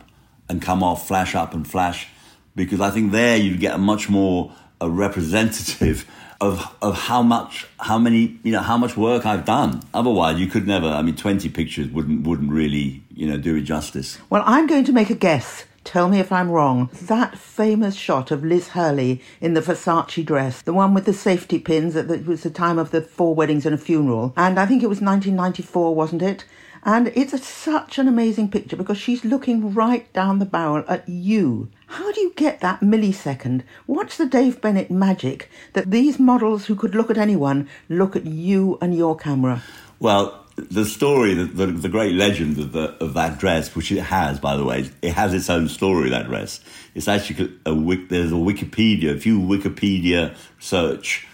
and 0.49 0.61
come 0.61 0.83
off, 0.83 1.07
flash 1.07 1.35
up 1.35 1.53
and 1.53 1.67
flash, 1.67 2.07
because 2.55 2.79
I 2.81 2.91
think 2.91 3.11
there 3.11 3.37
you 3.37 3.57
get 3.57 3.75
a 3.75 3.77
much 3.77 4.09
more 4.09 4.53
a 4.79 4.89
representative 4.89 6.09
of 6.41 6.75
of 6.83 6.95
how 6.95 7.23
much 7.23 7.67
how 7.79 7.97
many 7.97 8.37
you 8.43 8.51
know 8.51 8.61
how 8.61 8.77
much 8.77 8.95
work 8.95 9.25
I've 9.25 9.45
done. 9.45 9.81
Otherwise, 9.93 10.39
you 10.39 10.47
could 10.47 10.67
never. 10.67 10.87
I 10.87 11.01
mean, 11.01 11.15
twenty 11.15 11.49
pictures 11.49 11.87
wouldn't 11.89 12.27
wouldn't 12.27 12.51
really 12.51 13.03
you 13.13 13.27
know 13.27 13.37
do 13.37 13.55
it 13.55 13.61
justice. 13.61 14.17
Well, 14.29 14.43
I'm 14.45 14.67
going 14.67 14.85
to 14.85 14.93
make 14.93 15.09
a 15.09 15.15
guess. 15.15 15.65
Tell 15.83 16.09
me 16.09 16.19
if 16.19 16.33
I'm 16.33 16.51
wrong. 16.51 16.89
That 17.03 17.37
famous 17.37 17.95
shot 17.95 18.29
of 18.29 18.43
Liz 18.43 18.69
Hurley 18.69 19.21
in 19.39 19.53
the 19.53 19.61
Versace 19.61 20.25
dress, 20.25 20.61
the 20.61 20.73
one 20.73 20.93
with 20.93 21.05
the 21.05 21.13
safety 21.13 21.59
pins, 21.59 21.95
it 21.95 22.27
was 22.27 22.43
the 22.43 22.49
time 22.49 22.77
of 22.77 22.91
the 22.91 23.01
four 23.01 23.33
weddings 23.33 23.65
and 23.65 23.73
a 23.73 23.77
funeral. 23.77 24.33
And 24.35 24.59
I 24.59 24.65
think 24.65 24.83
it 24.83 24.89
was 24.89 24.99
1994, 24.99 25.95
wasn't 25.95 26.23
it? 26.23 26.43
And 26.87 27.11
it's 27.15 27.33
a, 27.33 27.37
such 27.37 27.99
an 27.99 28.07
amazing 28.07 28.49
picture 28.49 28.77
because 28.77 28.97
she's 28.97 29.25
looking 29.25 29.73
right 29.73 30.11
down 30.13 30.39
the 30.39 30.45
barrel 30.45 30.85
at 30.87 31.07
you. 31.09 31.69
How 31.87 32.13
do 32.13 32.21
you 32.21 32.31
get 32.37 32.61
that 32.61 32.79
millisecond? 32.79 33.63
What's 33.87 34.15
the 34.15 34.25
Dave 34.25 34.61
Bennett 34.61 34.89
magic 34.89 35.49
that 35.73 35.91
these 35.91 36.17
models 36.17 36.67
who 36.67 36.77
could 36.77 36.95
look 36.95 37.11
at 37.11 37.17
anyone 37.17 37.67
look 37.89 38.15
at 38.15 38.25
you 38.25 38.77
and 38.81 38.95
your 38.95 39.17
camera? 39.17 39.61
Well, 39.99 40.45
the 40.55 40.85
story, 40.85 41.33
the, 41.33 41.43
the, 41.43 41.65
the, 41.65 41.89
great 41.89 42.13
legend 42.13 42.57
of, 42.57 42.71
the, 42.71 42.95
of 43.03 43.13
that 43.15 43.37
dress, 43.37 43.75
which 43.75 43.91
it 43.91 44.03
has, 44.03 44.39
by 44.39 44.55
the 44.55 44.63
way, 44.63 44.89
it 45.01 45.11
has 45.11 45.33
its 45.33 45.49
own 45.49 45.67
story, 45.67 46.09
that 46.11 46.27
dress. 46.27 46.61
It's 46.95 47.09
actually 47.09 47.53
a, 47.65 47.73
there's 48.07 48.31
a 48.31 48.35
Wikipedia, 48.35 49.13
if 49.13 49.25
you 49.25 49.41
Wikipedia 49.41 50.37
search 50.57 51.27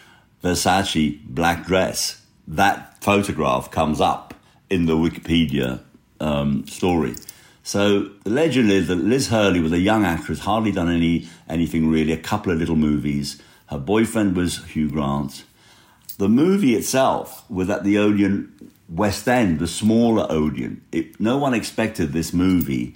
Versace 0.43 1.24
black 1.24 1.67
dress, 1.67 2.24
that 2.48 3.03
photograph 3.03 3.69
comes 3.69 4.01
up 4.01 4.33
in 4.74 4.86
the 4.86 4.98
Wikipedia 5.06 5.70
um, 6.20 6.65
story. 6.68 7.13
So 7.63 7.84
the 8.24 8.30
legend 8.30 8.72
is 8.72 8.88
that 8.88 8.96
Liz 8.96 9.25
Hurley 9.30 9.62
was 9.62 9.72
a 9.72 9.80
young 9.80 10.03
actress, 10.06 10.39
hardly 10.39 10.72
done 10.72 10.92
any 10.92 11.15
anything 11.48 11.84
really, 11.96 12.12
a 12.12 12.24
couple 12.32 12.51
of 12.51 12.58
little 12.60 12.75
movies. 12.89 13.42
Her 13.68 13.80
boyfriend 13.80 14.36
was 14.36 14.51
Hugh 14.65 14.89
Grant. 14.89 15.44
The 16.18 16.30
movie 16.30 16.75
itself 16.75 17.50
was 17.50 17.70
at 17.70 17.84
the 17.84 17.98
Odeon 17.98 18.72
West 18.89 19.27
End, 19.27 19.60
the 19.60 19.68
smaller 19.68 20.25
Odeon, 20.30 20.82
it, 20.92 21.20
no 21.20 21.38
one 21.38 21.53
expected 21.53 22.12
this 22.12 22.34
movie 22.34 22.96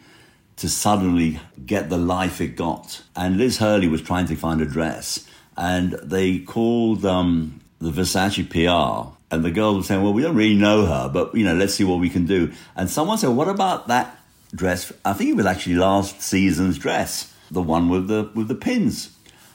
to 0.57 0.67
suddenly 0.69 1.39
get 1.65 1.89
the 1.89 1.98
life 1.98 2.41
it 2.41 2.55
got. 2.55 3.03
And 3.15 3.38
Liz 3.38 3.57
Hurley 3.57 3.88
was 3.88 4.01
trying 4.01 4.27
to 4.27 4.36
find 4.36 4.62
a 4.62 4.65
dress. 4.65 5.25
and 5.57 5.93
they 6.03 6.38
called 6.39 7.03
um, 7.03 7.60
the 7.79 7.91
Versace 7.91 8.48
PR, 8.50 9.13
and 9.29 9.43
the 9.43 9.51
girls 9.51 9.77
were 9.77 9.84
saying, 9.84 10.03
"Well, 10.03 10.13
we 10.13 10.22
don't 10.22 10.36
really 10.36 10.55
know 10.55 10.86
her, 10.86 11.10
but 11.10 11.36
you 11.36 11.43
know, 11.46 11.55
let's 11.55 11.75
see 11.75 11.84
what 11.84 12.00
we 12.00 12.10
can 12.10 12.25
do." 12.25 12.51
And 12.75 12.89
someone 12.89 13.17
said, 13.17 13.29
"What 13.29 13.48
about 13.48 13.88
that 13.88 14.19
dress? 14.55 14.91
I 15.05 15.13
think 15.13 15.31
it 15.31 15.36
was 15.36 15.46
actually 15.46 15.75
last 15.75 16.22
season's 16.22 16.77
dress, 16.77 17.34
the 17.51 17.62
one 17.62 17.89
with 17.89 18.07
the 18.07 18.29
with 18.34 18.48
the 18.48 18.55
pins." 18.55 19.12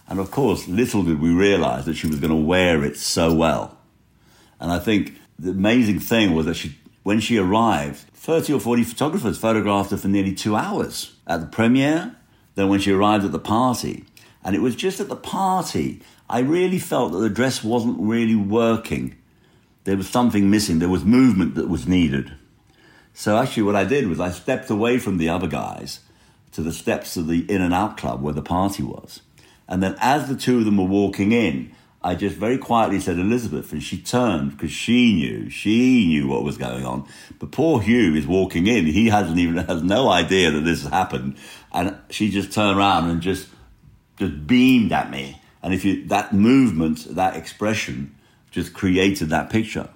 And 0.08 0.20
of 0.20 0.30
course, 0.30 0.68
little 0.68 1.02
did 1.02 1.20
we 1.20 1.30
realize 1.30 1.86
that 1.86 1.94
she 1.94 2.06
was 2.06 2.20
going 2.20 2.30
to 2.30 2.36
wear 2.36 2.84
it 2.84 2.96
so 2.98 3.32
well. 3.32 3.78
And 4.60 4.70
I 4.70 4.78
think 4.78 5.18
the 5.38 5.50
amazing 5.50 6.00
thing 6.00 6.34
was 6.34 6.46
that 6.46 6.54
she, 6.54 6.76
when 7.02 7.18
she 7.18 7.38
arrived, 7.38 8.04
30 8.14 8.52
or 8.52 8.60
40 8.60 8.84
photographers 8.84 9.38
photographed 9.38 9.90
her 9.90 9.96
for 9.96 10.08
nearly 10.08 10.34
two 10.34 10.54
hours 10.54 11.14
at 11.26 11.40
the 11.40 11.46
premiere, 11.46 12.14
then 12.54 12.68
when 12.68 12.78
she 12.78 12.92
arrived 12.92 13.24
at 13.24 13.32
the 13.32 13.38
party. 13.38 14.04
And 14.44 14.54
it 14.54 14.60
was 14.60 14.76
just 14.76 15.00
at 15.00 15.08
the 15.08 15.16
party, 15.16 16.02
I 16.28 16.40
really 16.40 16.78
felt 16.78 17.12
that 17.12 17.18
the 17.18 17.30
dress 17.30 17.62
wasn't 17.62 18.00
really 18.00 18.36
working. 18.36 19.16
There 19.84 19.96
was 19.96 20.08
something 20.08 20.50
missing, 20.50 20.78
there 20.78 20.88
was 20.88 21.04
movement 21.04 21.54
that 21.56 21.68
was 21.68 21.86
needed. 21.86 22.32
So 23.14 23.36
actually, 23.36 23.64
what 23.64 23.76
I 23.76 23.84
did 23.84 24.08
was 24.08 24.20
I 24.20 24.30
stepped 24.30 24.70
away 24.70 24.98
from 24.98 25.18
the 25.18 25.28
other 25.28 25.46
guys 25.48 26.00
to 26.52 26.62
the 26.62 26.72
steps 26.72 27.16
of 27.16 27.26
the 27.26 27.50
in 27.50 27.60
and 27.60 27.74
out 27.74 27.96
club 27.96 28.22
where 28.22 28.34
the 28.34 28.42
party 28.42 28.82
was. 28.82 29.20
And 29.68 29.82
then 29.82 29.96
as 30.00 30.28
the 30.28 30.36
two 30.36 30.58
of 30.58 30.64
them 30.64 30.76
were 30.76 30.84
walking 30.84 31.32
in, 31.32 31.74
I 32.04 32.16
just 32.16 32.36
very 32.36 32.58
quietly 32.58 32.98
said 32.98 33.18
Elizabeth, 33.18 33.72
and 33.72 33.82
she 33.82 33.96
turned 33.96 34.52
because 34.52 34.72
she 34.72 35.14
knew, 35.14 35.48
she 35.50 36.06
knew 36.06 36.26
what 36.26 36.42
was 36.42 36.58
going 36.58 36.84
on. 36.84 37.06
But 37.38 37.52
poor 37.52 37.80
Hugh 37.80 38.16
is 38.16 38.26
walking 38.26 38.66
in; 38.66 38.86
he 38.86 39.08
hasn't 39.08 39.38
even 39.38 39.58
has 39.58 39.82
no 39.82 40.08
idea 40.08 40.50
that 40.50 40.64
this 40.64 40.82
has 40.82 40.90
happened, 40.90 41.36
and 41.72 41.96
she 42.10 42.28
just 42.28 42.52
turned 42.52 42.76
around 42.76 43.08
and 43.08 43.20
just 43.20 43.48
just 44.18 44.46
beamed 44.46 44.92
at 44.92 45.10
me. 45.10 45.40
And 45.62 45.72
if 45.72 45.84
you 45.84 46.04
that 46.08 46.32
movement, 46.32 47.14
that 47.14 47.36
expression, 47.36 48.14
just 48.50 48.72
created 48.74 49.30
that 49.30 49.50
picture 49.50 49.88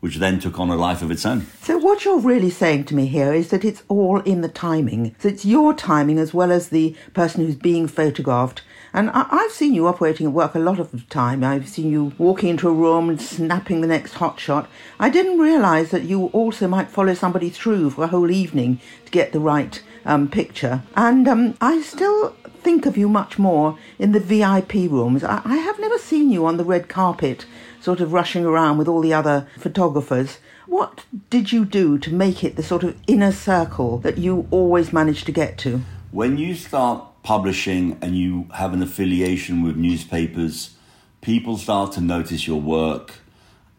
which 0.00 0.16
then 0.16 0.40
took 0.40 0.58
on 0.58 0.70
a 0.70 0.76
life 0.76 1.02
of 1.02 1.10
its 1.10 1.24
own. 1.24 1.46
So, 1.62 1.78
what 1.78 2.04
you're 2.04 2.18
really 2.18 2.50
saying 2.50 2.84
to 2.84 2.94
me 2.94 3.06
here 3.06 3.32
is 3.32 3.50
that 3.50 3.64
it's 3.64 3.82
all 3.88 4.20
in 4.20 4.40
the 4.40 4.48
timing. 4.48 5.14
So, 5.18 5.28
it's 5.28 5.44
your 5.44 5.74
timing 5.74 6.18
as 6.18 6.34
well 6.34 6.50
as 6.50 6.70
the 6.70 6.96
person 7.14 7.44
who's 7.44 7.54
being 7.54 7.86
photographed. 7.86 8.62
And 8.92 9.10
I- 9.10 9.26
have 9.30 9.52
seen 9.52 9.74
you 9.74 9.86
operating 9.86 10.26
at 10.26 10.32
work 10.32 10.54
a 10.54 10.58
lot 10.58 10.80
of 10.80 10.90
the 10.90 11.00
time. 11.10 11.44
I've 11.44 11.68
seen 11.68 11.92
you 11.92 12.12
walking 12.18 12.48
into 12.48 12.68
a 12.68 12.72
room 12.72 13.08
and 13.08 13.20
snapping 13.20 13.82
the 13.82 13.86
next 13.86 14.14
hot 14.14 14.40
shot. 14.40 14.68
I 14.98 15.10
didn't 15.10 15.38
realise 15.38 15.90
that 15.90 16.04
you 16.04 16.26
also 16.26 16.66
might 16.66 16.90
follow 16.90 17.14
somebody 17.14 17.50
through 17.50 17.90
for 17.90 18.04
a 18.04 18.08
whole 18.08 18.30
evening 18.30 18.80
to 19.04 19.12
get 19.12 19.32
the 19.32 19.38
right 19.38 19.80
um, 20.04 20.28
picture. 20.28 20.82
And 20.96 21.28
um, 21.28 21.54
I 21.60 21.82
still 21.82 22.34
think 22.62 22.86
of 22.86 22.96
you 22.96 23.08
much 23.08 23.38
more 23.38 23.78
in 23.98 24.12
the 24.12 24.20
VIP 24.20 24.74
rooms. 24.90 25.24
I, 25.24 25.42
I 25.44 25.56
have 25.56 25.78
never 25.78 25.98
seen 25.98 26.30
you 26.30 26.46
on 26.46 26.56
the 26.56 26.64
red 26.64 26.88
carpet 26.88 27.46
sort 27.80 28.00
of 28.00 28.12
rushing 28.12 28.44
around 28.44 28.78
with 28.78 28.88
all 28.88 29.00
the 29.00 29.14
other 29.14 29.48
photographers. 29.58 30.38
What 30.66 31.04
did 31.30 31.52
you 31.52 31.64
do 31.64 31.98
to 31.98 32.12
make 32.12 32.44
it 32.44 32.56
the 32.56 32.62
sort 32.62 32.84
of 32.84 32.96
inner 33.06 33.32
circle 33.32 33.98
that 33.98 34.18
you 34.18 34.46
always 34.50 34.92
managed 34.92 35.26
to 35.26 35.32
get 35.32 35.58
to? 35.58 35.82
When 36.10 36.38
you 36.38 36.54
start 36.54 37.04
publishing 37.22 37.98
and 38.00 38.16
you 38.16 38.48
have 38.54 38.72
an 38.72 38.82
affiliation 38.82 39.62
with 39.62 39.76
newspapers, 39.76 40.74
people 41.20 41.56
start 41.56 41.92
to 41.92 42.00
notice 42.00 42.46
your 42.46 42.60
work. 42.60 43.14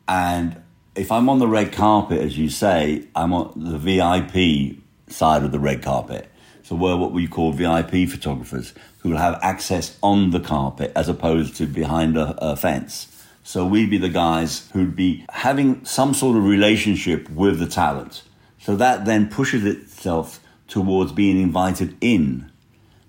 And 0.07 0.61
if 0.95 1.11
I'm 1.11 1.29
on 1.29 1.39
the 1.39 1.47
red 1.47 1.71
carpet, 1.71 2.19
as 2.19 2.37
you 2.37 2.49
say, 2.49 3.07
I'm 3.15 3.33
on 3.33 3.53
the 3.55 3.77
VIP 3.77 4.77
side 5.07 5.43
of 5.43 5.51
the 5.51 5.59
red 5.59 5.81
carpet. 5.81 6.30
So 6.71 6.77
we're 6.77 6.95
what 6.95 7.11
we 7.11 7.27
call 7.27 7.51
VIP 7.51 8.07
photographers 8.07 8.73
who 8.99 9.09
will 9.09 9.17
have 9.17 9.37
access 9.41 9.97
on 10.01 10.29
the 10.29 10.39
carpet 10.39 10.93
as 10.95 11.09
opposed 11.09 11.57
to 11.57 11.65
behind 11.65 12.15
a, 12.15 12.33
a 12.37 12.55
fence. 12.55 13.07
So 13.43 13.65
we'd 13.65 13.89
be 13.89 13.97
the 13.97 14.07
guys 14.07 14.69
who'd 14.71 14.95
be 14.95 15.25
having 15.31 15.83
some 15.83 16.13
sort 16.13 16.37
of 16.37 16.45
relationship 16.45 17.29
with 17.29 17.59
the 17.59 17.67
talent. 17.67 18.23
So 18.61 18.77
that 18.77 19.03
then 19.03 19.27
pushes 19.29 19.65
itself 19.65 20.39
towards 20.69 21.11
being 21.11 21.41
invited 21.41 21.97
in 21.99 22.49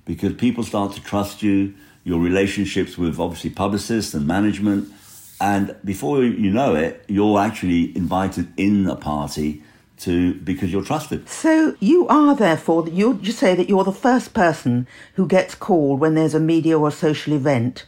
because 0.06 0.34
people 0.34 0.64
start 0.64 0.94
to 0.94 1.00
trust 1.00 1.40
you, 1.40 1.72
your 2.02 2.18
relationships 2.18 2.98
with 2.98 3.20
obviously 3.20 3.50
publicists 3.50 4.12
and 4.12 4.26
management. 4.26 4.92
And 5.40 5.76
before 5.84 6.24
you 6.24 6.50
know 6.50 6.74
it, 6.74 7.04
you're 7.06 7.38
actually 7.38 7.96
invited 7.96 8.52
in 8.56 8.88
a 8.88 8.96
party 8.96 9.62
to 10.02 10.34
because 10.34 10.72
you're 10.72 10.84
trusted. 10.84 11.28
So 11.28 11.76
you 11.80 12.06
are 12.08 12.34
therefore 12.34 12.88
you 12.88 13.14
just 13.14 13.38
say 13.38 13.54
that 13.54 13.68
you're 13.68 13.84
the 13.84 13.92
first 13.92 14.34
person 14.34 14.86
who 15.14 15.26
gets 15.26 15.54
called 15.54 16.00
when 16.00 16.14
there's 16.14 16.34
a 16.34 16.40
media 16.40 16.78
or 16.78 16.90
social 16.90 17.32
event 17.32 17.84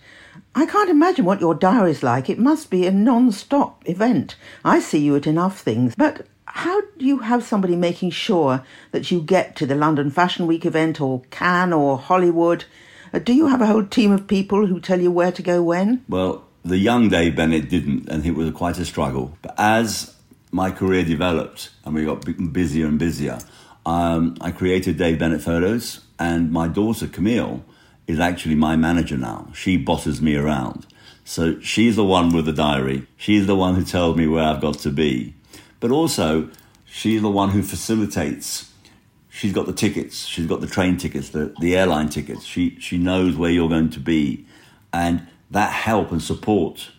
I 0.54 0.66
can't 0.66 0.90
imagine 0.90 1.25
what 1.25 1.40
your 1.40 1.54
diary's 1.54 2.02
like. 2.02 2.30
It 2.30 2.38
must 2.38 2.71
be 2.71 2.87
a 2.87 2.92
non 2.92 3.33
stop 3.33 3.83
event. 3.88 4.37
I 4.64 4.80
see 4.80 4.99
you 4.99 5.16
at 5.16 5.26
enough 5.26 5.61
things. 5.61 5.94
But 5.97 6.26
how 6.47 6.80
do 6.80 7.04
you 7.04 7.18
have 7.18 7.42
somebody 7.42 7.75
making 7.75 8.11
sure 8.11 8.64
that 8.92 9.11
you 9.11 9.21
get 9.21 9.56
to 9.56 9.66
the 9.66 9.75
London 9.75 10.11
Fashion 10.11 10.47
Week 10.47 10.64
event 10.64 11.00
or 11.00 11.23
Cannes 11.30 11.73
or 11.73 11.99
Hollywood? 11.99 12.64
Uh, 13.12 13.18
do 13.18 13.33
you 13.33 13.49
have 13.49 13.61
a 13.61 13.66
whole 13.66 13.85
team 13.85 14.12
of 14.12 14.28
people 14.28 14.66
who 14.66 14.80
tell 14.80 15.00
you 15.00 15.11
where 15.11 15.33
to 15.33 15.42
go 15.42 15.62
when? 15.62 16.04
Well, 16.09 16.44
the 16.64 16.78
young 16.78 17.09
Dave 17.09 17.37
Bennett 17.37 17.68
didn't, 17.68 18.09
and 18.09 18.25
it 18.25 18.33
was 18.33 18.50
quite 18.52 18.78
a 18.78 18.85
struggle. 18.85 19.37
But 19.42 19.54
as 19.59 20.14
my 20.54 20.70
career 20.70 21.04
developed 21.04 21.70
and 21.84 21.96
we 21.96 22.04
got 22.04 22.25
busier 22.52 22.87
and 22.87 22.96
busier, 22.96 23.40
um, 23.84 24.37
I 24.40 24.52
created 24.52 24.96
Dave 24.96 25.18
Bennett 25.18 25.42
Photos, 25.42 26.00
and 26.16 26.52
my 26.52 26.68
daughter 26.68 27.08
Camille 27.08 27.64
is 28.06 28.20
actually 28.20 28.54
my 28.54 28.76
manager 28.76 29.16
now. 29.16 29.49
She 29.52 29.76
bosses 29.76 30.23
me 30.23 30.37
around. 30.37 30.87
So 31.25 31.58
she's 31.61 31.96
the 31.96 32.04
one 32.04 32.32
with 32.32 32.46
the 32.46 32.52
diary. 32.52 33.08
She's 33.16 33.46
the 33.49 33.56
one 33.56 33.75
who 33.75 33.84
tells 33.84 34.16
me 34.16 34.28
where 34.28 34.44
I've 34.44 34.61
got 34.61 34.78
to 34.80 34.90
be. 34.90 35.34
But 35.80 35.90
also, 35.90 36.50
she's 36.84 37.20
the 37.20 37.30
one 37.30 37.50
who 37.50 37.62
facilitates. 37.62 38.70
She's 39.30 39.52
got 39.52 39.66
the 39.66 39.73
tickets. 39.73 40.25
She's 40.25 40.46
got 40.46 40.61
the 40.61 40.68
train 40.68 40.99
tickets, 40.99 41.30
the, 41.30 41.52
the 41.61 41.76
airline 41.76 42.11
tickets. 42.11 42.44
She, 42.44 42.78
she 42.78 42.96
knows 42.96 43.37
where 43.37 43.50
you're 43.50 43.68
going 43.68 43.90
to 43.90 44.00
be. 44.00 44.46
And 44.92 45.26
that 45.50 45.73
help 45.73 46.12
and 46.12 46.23
support 46.23 46.90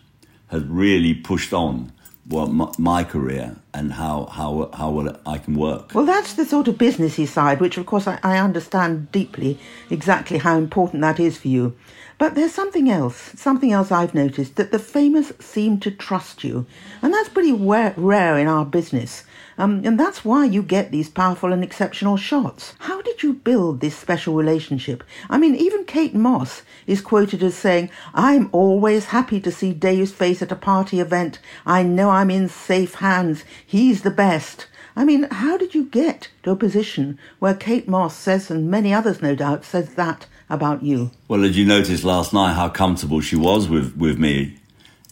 has 0.48 0.62
really 0.64 1.14
pushed 1.14 1.54
on 1.54 1.92
well, 2.28 2.46
my, 2.46 2.72
my, 2.78 3.04
career 3.04 3.56
and 3.72 3.92
how 3.92 4.26
how 4.26 4.70
how 4.74 4.90
well 4.90 5.20
I 5.24 5.38
can 5.38 5.54
work. 5.54 5.94
Well, 5.94 6.06
that's 6.06 6.34
the 6.34 6.44
sort 6.44 6.66
of 6.68 6.76
businessy 6.76 7.26
side, 7.26 7.60
which 7.60 7.78
of 7.78 7.86
course 7.86 8.08
I, 8.08 8.18
I 8.22 8.38
understand 8.38 9.12
deeply 9.12 9.58
exactly 9.90 10.38
how 10.38 10.58
important 10.58 11.02
that 11.02 11.20
is 11.20 11.38
for 11.38 11.48
you. 11.48 11.76
But 12.18 12.34
there's 12.34 12.54
something 12.54 12.90
else, 12.90 13.32
something 13.36 13.72
else 13.72 13.92
I've 13.92 14.14
noticed 14.14 14.56
that 14.56 14.72
the 14.72 14.78
famous 14.78 15.32
seem 15.38 15.78
to 15.80 15.90
trust 15.90 16.42
you, 16.42 16.66
and 17.02 17.12
that's 17.12 17.28
pretty 17.28 17.52
rare 17.52 18.38
in 18.38 18.48
our 18.48 18.64
business. 18.64 19.24
Um, 19.58 19.82
and 19.84 19.98
that's 19.98 20.24
why 20.24 20.44
you 20.44 20.62
get 20.62 20.90
these 20.90 21.08
powerful 21.08 21.52
and 21.52 21.64
exceptional 21.64 22.16
shots. 22.16 22.74
How 22.80 23.00
did 23.02 23.22
you 23.22 23.32
build 23.32 23.80
this 23.80 23.96
special 23.96 24.34
relationship? 24.34 25.02
I 25.30 25.38
mean, 25.38 25.54
even 25.54 25.84
Kate 25.84 26.14
Moss 26.14 26.62
is 26.86 27.00
quoted 27.00 27.42
as 27.42 27.54
saying, 27.54 27.90
I'm 28.14 28.50
always 28.52 29.06
happy 29.06 29.40
to 29.40 29.50
see 29.50 29.72
Dave's 29.72 30.12
face 30.12 30.42
at 30.42 30.52
a 30.52 30.56
party 30.56 31.00
event. 31.00 31.38
I 31.64 31.82
know 31.82 32.10
I'm 32.10 32.30
in 32.30 32.48
safe 32.48 32.96
hands. 32.96 33.44
He's 33.66 34.02
the 34.02 34.10
best. 34.10 34.66
I 34.94 35.04
mean, 35.04 35.24
how 35.30 35.56
did 35.56 35.74
you 35.74 35.84
get 35.84 36.28
to 36.42 36.50
a 36.50 36.56
position 36.56 37.18
where 37.38 37.54
Kate 37.54 37.88
Moss 37.88 38.16
says, 38.16 38.50
and 38.50 38.70
many 38.70 38.94
others 38.94 39.20
no 39.20 39.34
doubt, 39.34 39.64
says 39.64 39.94
that 39.94 40.26
about 40.48 40.82
you? 40.82 41.10
Well, 41.28 41.42
did 41.42 41.56
you 41.56 41.66
notice 41.66 42.04
last 42.04 42.32
night 42.32 42.54
how 42.54 42.68
comfortable 42.68 43.20
she 43.20 43.36
was 43.36 43.68
with, 43.68 43.96
with 43.96 44.18
me? 44.18 44.58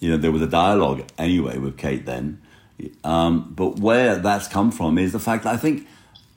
You 0.01 0.11
know, 0.11 0.17
there 0.17 0.33
was 0.33 0.43
a 0.43 0.47
dialogue 0.47 1.05
anyway 1.19 1.59
with 1.59 1.77
Kate 1.77 2.07
then. 2.07 2.41
Um, 3.03 3.53
but 3.55 3.79
where 3.79 4.17
that's 4.17 4.49
come 4.49 4.71
from 4.71 4.99
is 4.99 5.13
the 5.13 5.21
fact 5.21 5.45
that 5.45 5.55
I 5.55 5.57
think 5.57 5.87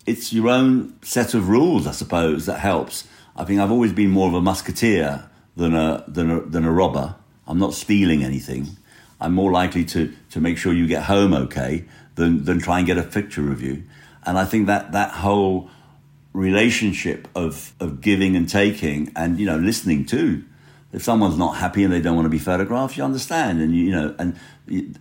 it's 0.06 0.32
your 0.32 0.50
own 0.50 0.96
set 1.01 1.34
of 1.34 1.50
rules, 1.50 1.88
I 1.88 1.91
suppose, 1.91 2.46
that 2.46 2.60
helps. 2.60 3.08
I 3.36 3.44
think 3.44 3.60
I've 3.60 3.72
always 3.72 3.94
been 3.94 4.10
more 4.10 4.27
of 4.27 4.34
a 4.34 4.41
musketeer 4.41 5.29
than 5.56 5.74
a, 5.74 6.03
than 6.08 6.32
a, 6.32 6.41
than 6.41 6.65
a 6.65 6.72
robber. 6.72 7.15
I'm 7.48 7.60
not 7.60 7.74
stealing 7.74 8.24
anything. 8.24 8.77
I'm 9.20 9.34
more 9.34 9.51
likely 9.51 9.84
to, 9.86 10.13
to 10.32 10.39
make 10.39 10.58
sure 10.58 10.74
you 10.74 10.88
get 10.88 11.03
home 11.03 11.34
okay 11.34 11.86
than, 12.15 12.46
than 12.46 12.60
try 12.60 12.77
and 12.77 12.88
get 12.88 12.98
a 12.98 13.03
picture 13.03 13.51
of 13.51 13.62
you. 13.62 13.84
And 14.25 14.38
I 14.38 14.46
think 14.46 14.67
that 14.67 14.91
that 14.91 15.12
whole 15.12 15.70
relationship 16.34 17.27
of, 17.36 17.74
of 17.79 18.01
giving 18.01 18.36
and 18.36 18.48
taking 18.48 19.12
and, 19.15 19.39
you 19.39 19.46
know, 19.46 19.58
listening 19.58 20.06
too 20.06 20.44
if 20.98 21.04
someone's 21.04 21.38
not 21.38 21.58
happy 21.58 21.84
and 21.84 21.94
they 21.94 22.01
don't 22.01 22.16
want 22.16 22.25
to 22.25 22.30
be 22.30 22.39
photographed, 22.39 22.98
you 22.98 23.04
understand, 23.04 23.62
and 23.62 23.72
you, 23.74 23.84
you 23.84 23.92
know, 23.92 24.16
and 24.18 24.36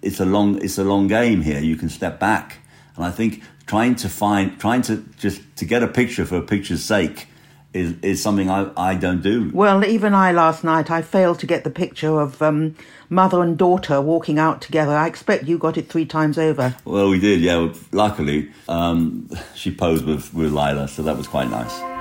it's 0.03 0.21
a 0.21 0.27
long 0.27 0.63
it's 0.63 0.77
a 0.77 0.85
long 0.85 1.09
game 1.09 1.41
here. 1.41 1.59
You 1.59 1.75
can 1.75 1.89
step 1.89 2.21
back, 2.21 2.59
and 2.97 3.05
I 3.05 3.11
think 3.11 3.43
trying 3.65 3.95
to 3.97 4.09
find 4.11 4.61
trying 4.61 4.83
to 4.83 5.03
just 5.17 5.41
to 5.57 5.65
get 5.65 5.83
a 5.83 5.89
picture 5.89 6.27
for 6.27 6.37
a 6.37 6.43
picture's 6.43 6.85
sake 6.85 7.29
is 7.73 7.95
is 8.03 8.23
something 8.23 8.51
I, 8.51 8.71
I 8.77 8.95
don't 8.95 9.23
do. 9.23 9.51
Well, 9.55 9.87
even 9.87 10.13
I 10.13 10.33
last 10.33 10.63
night 10.63 10.91
I 10.91 11.01
failed 11.01 11.39
to 11.39 11.47
get 11.47 11.65
the 11.65 11.71
picture 11.71 12.21
of 12.21 12.43
um, 12.43 12.77
mother 13.09 13.41
and 13.41 13.57
daughter 13.57 13.99
walking 14.03 14.39
out 14.39 14.61
together. 14.61 14.93
I 14.93 15.07
expect 15.07 15.45
you 15.45 15.57
got 15.57 15.79
it 15.79 15.89
three 15.89 16.05
times 16.05 16.37
over. 16.37 16.77
Well, 16.85 17.09
we 17.09 17.19
did, 17.19 17.41
yeah. 17.41 17.73
Luckily, 17.93 18.51
um, 18.69 19.31
she 19.55 19.75
posed 19.75 20.05
with 20.05 20.35
with 20.35 20.53
Lila, 20.53 20.89
so 20.89 21.03
that 21.05 21.17
was 21.17 21.27
quite 21.27 21.49
nice. 21.49 21.96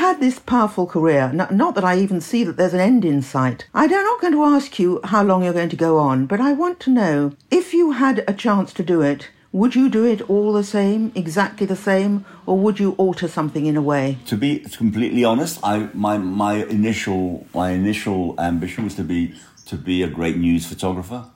Had 0.00 0.18
this 0.18 0.38
powerful 0.38 0.86
career, 0.86 1.30
not 1.32 1.74
that 1.74 1.84
I 1.84 1.98
even 1.98 2.22
see 2.22 2.42
that 2.44 2.56
there's 2.56 2.72
an 2.72 2.80
end 2.80 3.04
in 3.04 3.20
sight. 3.20 3.66
I'm 3.74 3.90
not 3.90 4.20
going 4.22 4.32
to 4.32 4.44
ask 4.44 4.78
you 4.78 4.98
how 5.04 5.22
long 5.22 5.44
you're 5.44 5.52
going 5.52 5.68
to 5.68 5.76
go 5.76 5.98
on, 5.98 6.24
but 6.24 6.40
I 6.40 6.54
want 6.54 6.80
to 6.80 6.90
know 6.90 7.32
if 7.50 7.74
you 7.74 7.92
had 7.92 8.24
a 8.26 8.32
chance 8.32 8.72
to 8.72 8.82
do 8.82 9.02
it, 9.02 9.28
would 9.52 9.74
you 9.74 9.90
do 9.90 10.06
it 10.06 10.22
all 10.22 10.54
the 10.54 10.64
same, 10.64 11.12
exactly 11.14 11.66
the 11.66 11.76
same, 11.76 12.24
or 12.46 12.56
would 12.56 12.80
you 12.80 12.92
alter 12.92 13.28
something 13.28 13.66
in 13.66 13.76
a 13.76 13.82
way? 13.82 14.16
To 14.26 14.38
be 14.38 14.60
completely 14.60 15.22
honest, 15.22 15.60
I 15.62 15.90
my 15.92 16.16
my 16.16 16.64
initial 16.64 17.46
my 17.52 17.72
initial 17.72 18.40
ambition 18.40 18.84
was 18.84 18.94
to 18.94 19.04
be 19.04 19.34
to 19.66 19.76
be 19.76 20.02
a 20.02 20.08
great 20.08 20.38
news 20.38 20.66
photographer. 20.66 21.26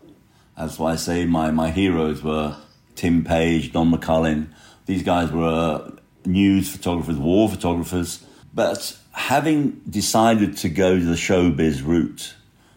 That's 0.57 0.79
why 0.79 0.93
I 0.93 0.97
say 0.97 1.27
my, 1.27 1.51
my 1.51 1.71
heroes 1.71 2.23
were 2.23 2.57
Tim 2.95 3.25
Page, 3.25 3.73
Don 3.73 3.93
McCullin. 3.93 4.47
These 4.87 5.03
guys 5.03 5.31
were 5.31 5.93
news 6.25 6.71
photographers, 6.71 7.19
war 7.19 7.49
photographers. 7.49 8.24
But 8.55 8.97
having 9.13 9.81
decided 9.89 10.57
to 10.59 10.69
go 10.69 10.99
the 10.99 11.15
showbiz 11.15 11.85
route, 11.85 12.35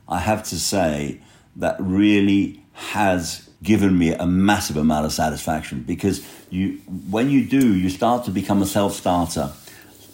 I 0.10 0.20
have 0.20 0.44
to 0.46 0.60
say 0.60 1.22
that 1.56 1.76
really 1.80 2.64
has 2.74 3.50
given 3.62 3.98
me 3.98 4.14
a 4.14 4.26
massive 4.26 4.78
amount 4.78 5.06
of 5.06 5.12
satisfaction 5.12 5.82
because 5.82 6.26
you 6.50 6.78
when 7.10 7.30
you 7.30 7.44
do 7.46 7.76
you 7.76 7.90
start 7.90 8.26
to 8.26 8.32
become 8.32 8.62
a 8.62 8.66
self-starter. 8.66 9.52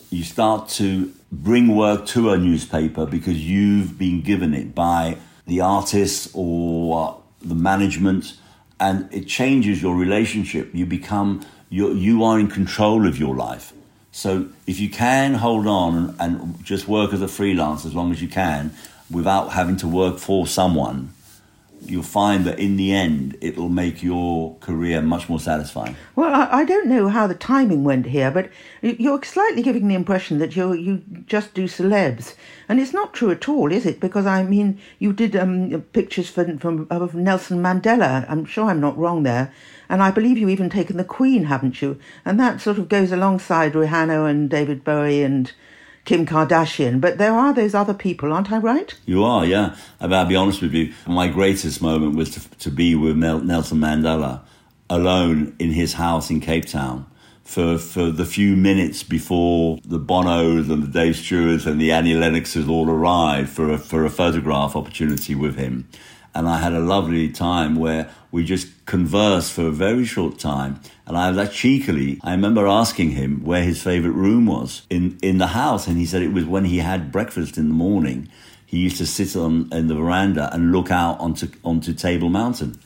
You 0.10 0.24
start 0.24 0.70
to 0.70 1.12
bring 1.32 1.76
work 1.76 2.06
to 2.08 2.30
a 2.32 2.38
newspaper 2.38 3.06
because 3.06 3.38
you've 3.38 3.98
been 3.98 4.22
given 4.22 4.54
it 4.54 4.76
by 4.76 5.18
the 5.48 5.62
artists 5.62 6.30
or 6.34 7.22
the 7.42 7.56
management 7.56 8.34
and 8.80 9.12
it 9.14 9.28
changes 9.28 9.82
your 9.82 9.96
relationship. 9.96 10.74
You 10.74 10.86
become 10.86 11.46
you 11.70 11.94
you 11.94 12.24
are 12.24 12.40
in 12.40 12.48
control 12.48 13.08
of 13.08 13.18
your 13.18 13.36
life 13.36 13.74
so 14.14 14.46
if 14.68 14.80
you 14.80 14.90
can 14.90 15.34
hold 15.34 15.66
on 15.66 16.16
and, 16.20 16.64
just 16.64 16.88
work 16.88 17.12
as 17.14 17.22
a 17.22 17.28
freelance 17.28 17.84
as 17.84 17.94
long 17.94 18.12
as 18.12 18.22
you 18.22 18.28
can 18.28 18.72
without 19.12 19.52
having 19.52 19.76
to 19.76 19.88
work 19.88 20.20
for 20.20 20.48
someone 20.48 21.12
you'll 21.90 22.04
find 22.04 22.46
that 22.46 22.60
in 22.60 22.78
the 22.78 22.94
end 22.94 23.38
it'll 23.42 23.70
make 23.70 24.02
your 24.04 24.56
career 24.60 25.02
much 25.02 25.30
more 25.30 25.40
satisfying. 25.40 25.96
Well, 26.16 26.34
I, 26.34 26.62
I, 26.62 26.66
don't 26.66 26.88
know 26.88 27.10
how 27.10 27.28
the 27.28 27.36
timing 27.36 27.84
went 27.84 28.08
here, 28.08 28.32
but 28.32 28.50
you're 28.82 29.22
slightly 29.24 29.62
giving 29.62 29.88
the 29.88 29.96
impression 29.96 30.40
that 30.40 30.56
you 30.56 30.74
you 30.74 31.04
just 31.26 31.54
do 31.54 31.68
celebs, 31.68 32.36
and 32.68 32.80
it's 32.80 32.94
not 32.94 33.14
true 33.14 33.32
at 33.32 33.48
all, 33.50 33.72
is 33.72 33.86
it? 33.86 34.00
Because 34.00 34.26
I 34.26 34.44
mean, 34.44 34.80
you 35.00 35.14
did 35.14 35.36
um, 35.36 35.82
pictures 35.94 36.30
for, 36.30 36.58
from 36.58 36.88
of 36.90 37.16
Nelson 37.16 37.62
Mandela. 37.62 38.26
I'm 38.30 38.46
sure 38.46 38.66
I'm 38.66 38.82
not 38.82 38.98
wrong 38.98 39.24
there, 39.24 39.54
and 39.90 40.02
I 40.02 40.12
believe 40.12 40.38
you 40.38 40.50
even 40.50 40.70
taken 40.70 40.98
the 40.98 41.04
Queen, 41.04 41.46
haven't 41.46 41.82
you? 41.82 42.00
And 42.26 42.40
that 42.40 42.62
sort 42.62 42.78
of 42.78 42.90
goes 42.90 43.12
alongside 43.12 43.74
Rihanna 43.74 44.30
and 44.30 44.50
David 44.50 44.84
Bowie 44.84 45.24
and 45.24 45.52
Kim 46.06 46.26
Kardashian, 46.26 47.00
but 47.00 47.18
there 47.18 47.34
are 47.34 47.54
those 47.54 47.74
other 47.74 47.94
people, 47.94 48.34
aren't 48.34 48.52
I 48.52 48.58
right? 48.58 48.94
You 49.06 49.24
are, 49.24 49.46
yeah. 49.46 49.76
I'll 50.02 50.26
be 50.26 50.36
honest 50.36 50.62
with 50.62 50.74
you. 50.74 50.94
My 51.08 51.28
greatest 51.28 51.82
moment 51.82 52.16
was 52.16 52.32
to, 52.32 52.50
to 52.58 52.72
be 52.72 52.94
with 52.94 53.16
Nelson 53.16 53.80
Mandela 53.80 54.42
alone 54.90 55.56
in 55.60 55.72
his 55.72 55.94
house 55.94 56.30
in 56.30 56.42
Cape 56.42 56.66
Town 56.66 57.06
for, 57.44 57.78
for 57.78 58.10
the 58.10 58.26
few 58.26 58.56
minutes 58.56 59.04
before 59.04 59.80
the 59.86 60.00
Bonos 60.00 60.70
and 60.70 60.84
the 60.84 60.88
Dave 60.88 61.16
Stewarts 61.16 61.66
and 61.66 61.80
the 61.80 61.92
Annie 61.92 62.16
Lennoxes 62.16 62.68
all 62.68 62.90
arrived 62.90 63.50
for 63.50 63.72
a, 63.72 63.78
for 63.78 64.06
a 64.06 64.10
photograph 64.10 64.76
opportunity 64.76 65.36
with 65.36 65.56
him. 65.56 65.88
And 66.36 66.48
I 66.48 66.58
had 66.58 66.74
a 66.74 66.80
lovely 66.80 67.30
time 67.30 67.76
where 67.76 68.10
we 68.32 68.44
just 68.44 68.68
conversed 68.86 69.54
for 69.54 69.68
a 69.68 69.72
very 69.72 70.06
short 70.06 70.40
time. 70.40 70.80
And 71.06 71.18
I 71.18 71.30
like 71.30 71.52
cheekily, 71.52 72.20
I 72.24 72.32
remember 72.32 72.68
asking 72.68 73.12
him 73.12 73.44
where 73.44 73.64
his 73.64 73.82
favorite 73.82 74.12
room 74.12 74.46
was 74.46 74.86
in, 74.90 75.18
in 75.22 75.38
the 75.38 75.48
house. 75.48 75.88
And 75.88 75.98
he 75.98 76.06
said 76.06 76.22
it 76.22 76.34
was 76.34 76.46
when 76.46 76.66
he 76.66 76.80
had 76.80 77.12
breakfast 77.12 77.58
in 77.58 77.70
the 77.70 77.74
morning. 77.74 78.30
He 78.66 78.80
used 78.80 78.98
to 78.98 79.06
sit 79.06 79.36
on 79.36 79.70
in 79.72 79.88
the 79.88 79.96
veranda 79.96 80.54
and 80.54 80.72
look 80.72 80.92
out 80.92 81.20
onto, 81.20 81.50
onto 81.64 81.94
Table 81.94 82.30
Mountain. 82.30 82.80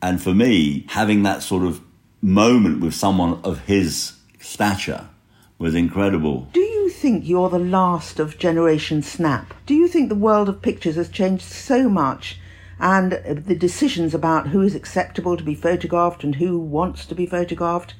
And 0.00 0.22
for 0.22 0.34
me, 0.34 0.86
having 0.88 1.22
that 1.22 1.42
sort 1.42 1.64
of 1.64 1.80
moment 2.20 2.80
with 2.80 2.94
someone 2.94 3.40
of 3.44 3.60
his 3.66 4.14
stature 4.40 5.08
was 5.58 5.74
incredible. 5.74 6.48
Do 6.52 6.60
you 6.60 6.90
think 6.90 7.26
you're 7.26 7.50
the 7.50 7.58
last 7.58 8.18
of 8.18 8.38
Generation 8.38 9.02
Snap? 9.02 9.54
Do 9.66 9.74
you 9.74 9.88
think 9.88 10.08
the 10.08 10.14
world 10.14 10.48
of 10.48 10.62
pictures 10.62 10.96
has 10.96 11.08
changed 11.08 11.44
so 11.44 11.88
much 11.88 12.38
and 12.78 13.12
the 13.12 13.54
decisions 13.54 14.14
about 14.14 14.48
who 14.48 14.62
is 14.62 14.74
acceptable 14.74 15.36
to 15.36 15.44
be 15.44 15.54
photographed 15.54 16.24
and 16.24 16.36
who 16.36 16.58
wants 16.58 17.06
to 17.06 17.14
be 17.14 17.26
photographed. 17.26 17.94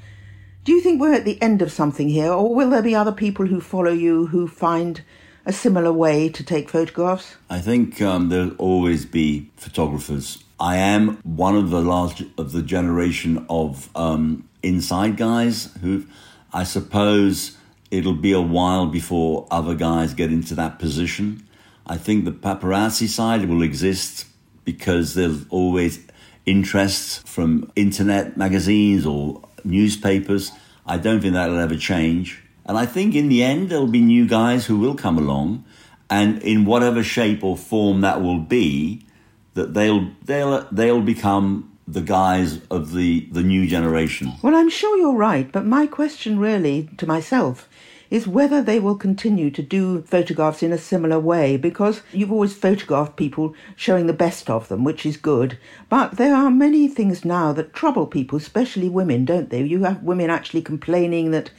Do 0.65 0.73
you 0.73 0.81
think 0.81 1.01
we're 1.01 1.15
at 1.15 1.25
the 1.25 1.41
end 1.43 1.63
of 1.63 1.71
something 1.71 2.09
here, 2.09 2.33
or 2.33 2.55
will 2.55 2.71
there 2.71 2.83
be 2.83 2.95
other 2.95 3.13
people 3.13 3.47
who 3.47 3.61
follow 3.61 3.93
you 3.93 4.27
who 4.29 4.49
find 4.49 5.03
a 5.47 5.53
similar 5.53 5.93
way 5.93 6.29
to 6.31 6.43
take 6.43 6.71
photographs? 6.71 7.37
I 7.51 7.61
think 7.61 8.01
um, 8.01 8.31
there'll 8.31 8.57
always 8.57 9.05
be 9.05 9.51
photographers. 9.57 10.43
I 10.59 10.77
am 10.77 11.19
one 11.23 11.57
of 11.57 11.71
the 11.71 11.83
last 11.83 12.23
of 12.39 12.53
the 12.53 12.63
generation 12.63 13.45
of 13.51 13.91
um, 13.95 14.49
inside 14.63 15.17
guys 15.17 15.71
who, 15.83 16.07
I 16.53 16.65
suppose, 16.65 17.59
it'll 17.91 18.15
be 18.15 18.33
a 18.33 18.41
while 18.41 18.87
before 18.87 19.47
other 19.51 19.75
guys 19.75 20.15
get 20.15 20.33
into 20.33 20.55
that 20.55 20.79
position. 20.79 21.47
I 21.87 21.99
think 21.99 22.25
the 22.25 22.33
paparazzi 22.33 23.09
side 23.09 23.47
will 23.49 23.63
exist 23.63 24.27
because 24.65 25.15
there's 25.15 25.47
always 25.49 26.01
interests 26.47 27.19
from 27.19 27.71
internet 27.77 28.37
magazines 28.37 29.07
or 29.07 29.43
newspapers. 29.65 30.53
I 30.87 30.99
don't 30.99 31.21
think 31.21 31.35
that'll 31.35 31.59
ever 31.59 31.77
change. 31.77 32.43
And 32.67 32.79
I 32.79 32.87
think 32.87 33.15
in 33.15 33.29
the 33.29 33.43
end, 33.43 33.69
there'll 33.69 33.87
be 33.87 34.01
new 34.01 34.27
guys 34.27 34.67
who 34.67 34.79
will 34.79 34.95
come 34.95 35.19
along, 35.19 35.65
and 36.09 36.43
in 36.43 36.65
whatever 36.65 37.03
shape 37.03 37.45
or 37.45 37.57
form 37.57 38.01
that 38.01 38.23
will 38.23 38.39
be, 38.39 39.07
that 39.55 39.75
they'll 39.75 40.11
they'll 40.25 40.67
they'll 40.73 41.03
become 41.03 41.71
the 41.87 42.01
guys 42.01 42.61
of 42.71 42.93
the 42.93 43.29
the 43.33 43.43
new 43.43 43.67
generation. 43.67 44.33
Well, 44.43 44.55
I'm 44.55 44.71
sure 44.71 44.97
you're 44.97 45.15
right, 45.15 45.51
but 45.51 45.67
my 45.67 45.87
question 45.87 46.39
really 46.39 46.89
to 46.97 47.07
myself 47.07 47.69
is 48.15 48.29
whether 48.29 48.63
they 48.63 48.79
will 48.79 48.95
continue 48.95 49.51
to 49.51 49.61
do 49.61 50.01
photographs 50.03 50.63
in 50.63 50.73
a 50.73 50.79
similar 50.79 51.19
way 51.19 51.57
because 51.57 52.01
you've 52.13 52.31
always 52.31 52.55
photographed 52.55 53.17
people 53.17 53.53
showing 53.75 54.07
the 54.07 54.13
best 54.13 54.49
of 54.49 54.69
them, 54.69 54.85
which 54.85 55.05
is 55.05 55.17
good. 55.17 55.59
But 55.89 56.17
there 56.17 56.33
are 56.33 56.49
many 56.49 56.87
things 56.87 57.25
now 57.25 57.53
that 57.55 57.73
trouble 57.73 58.07
people, 58.07 58.39
especially 58.39 58.89
women, 58.89 59.25
don't 59.25 59.51
they? 59.51 59.65
You 59.65 59.83
have 59.83 60.05
women 60.05 60.31
actually 60.31 60.63
complaining 60.63 61.33
that 61.33 61.51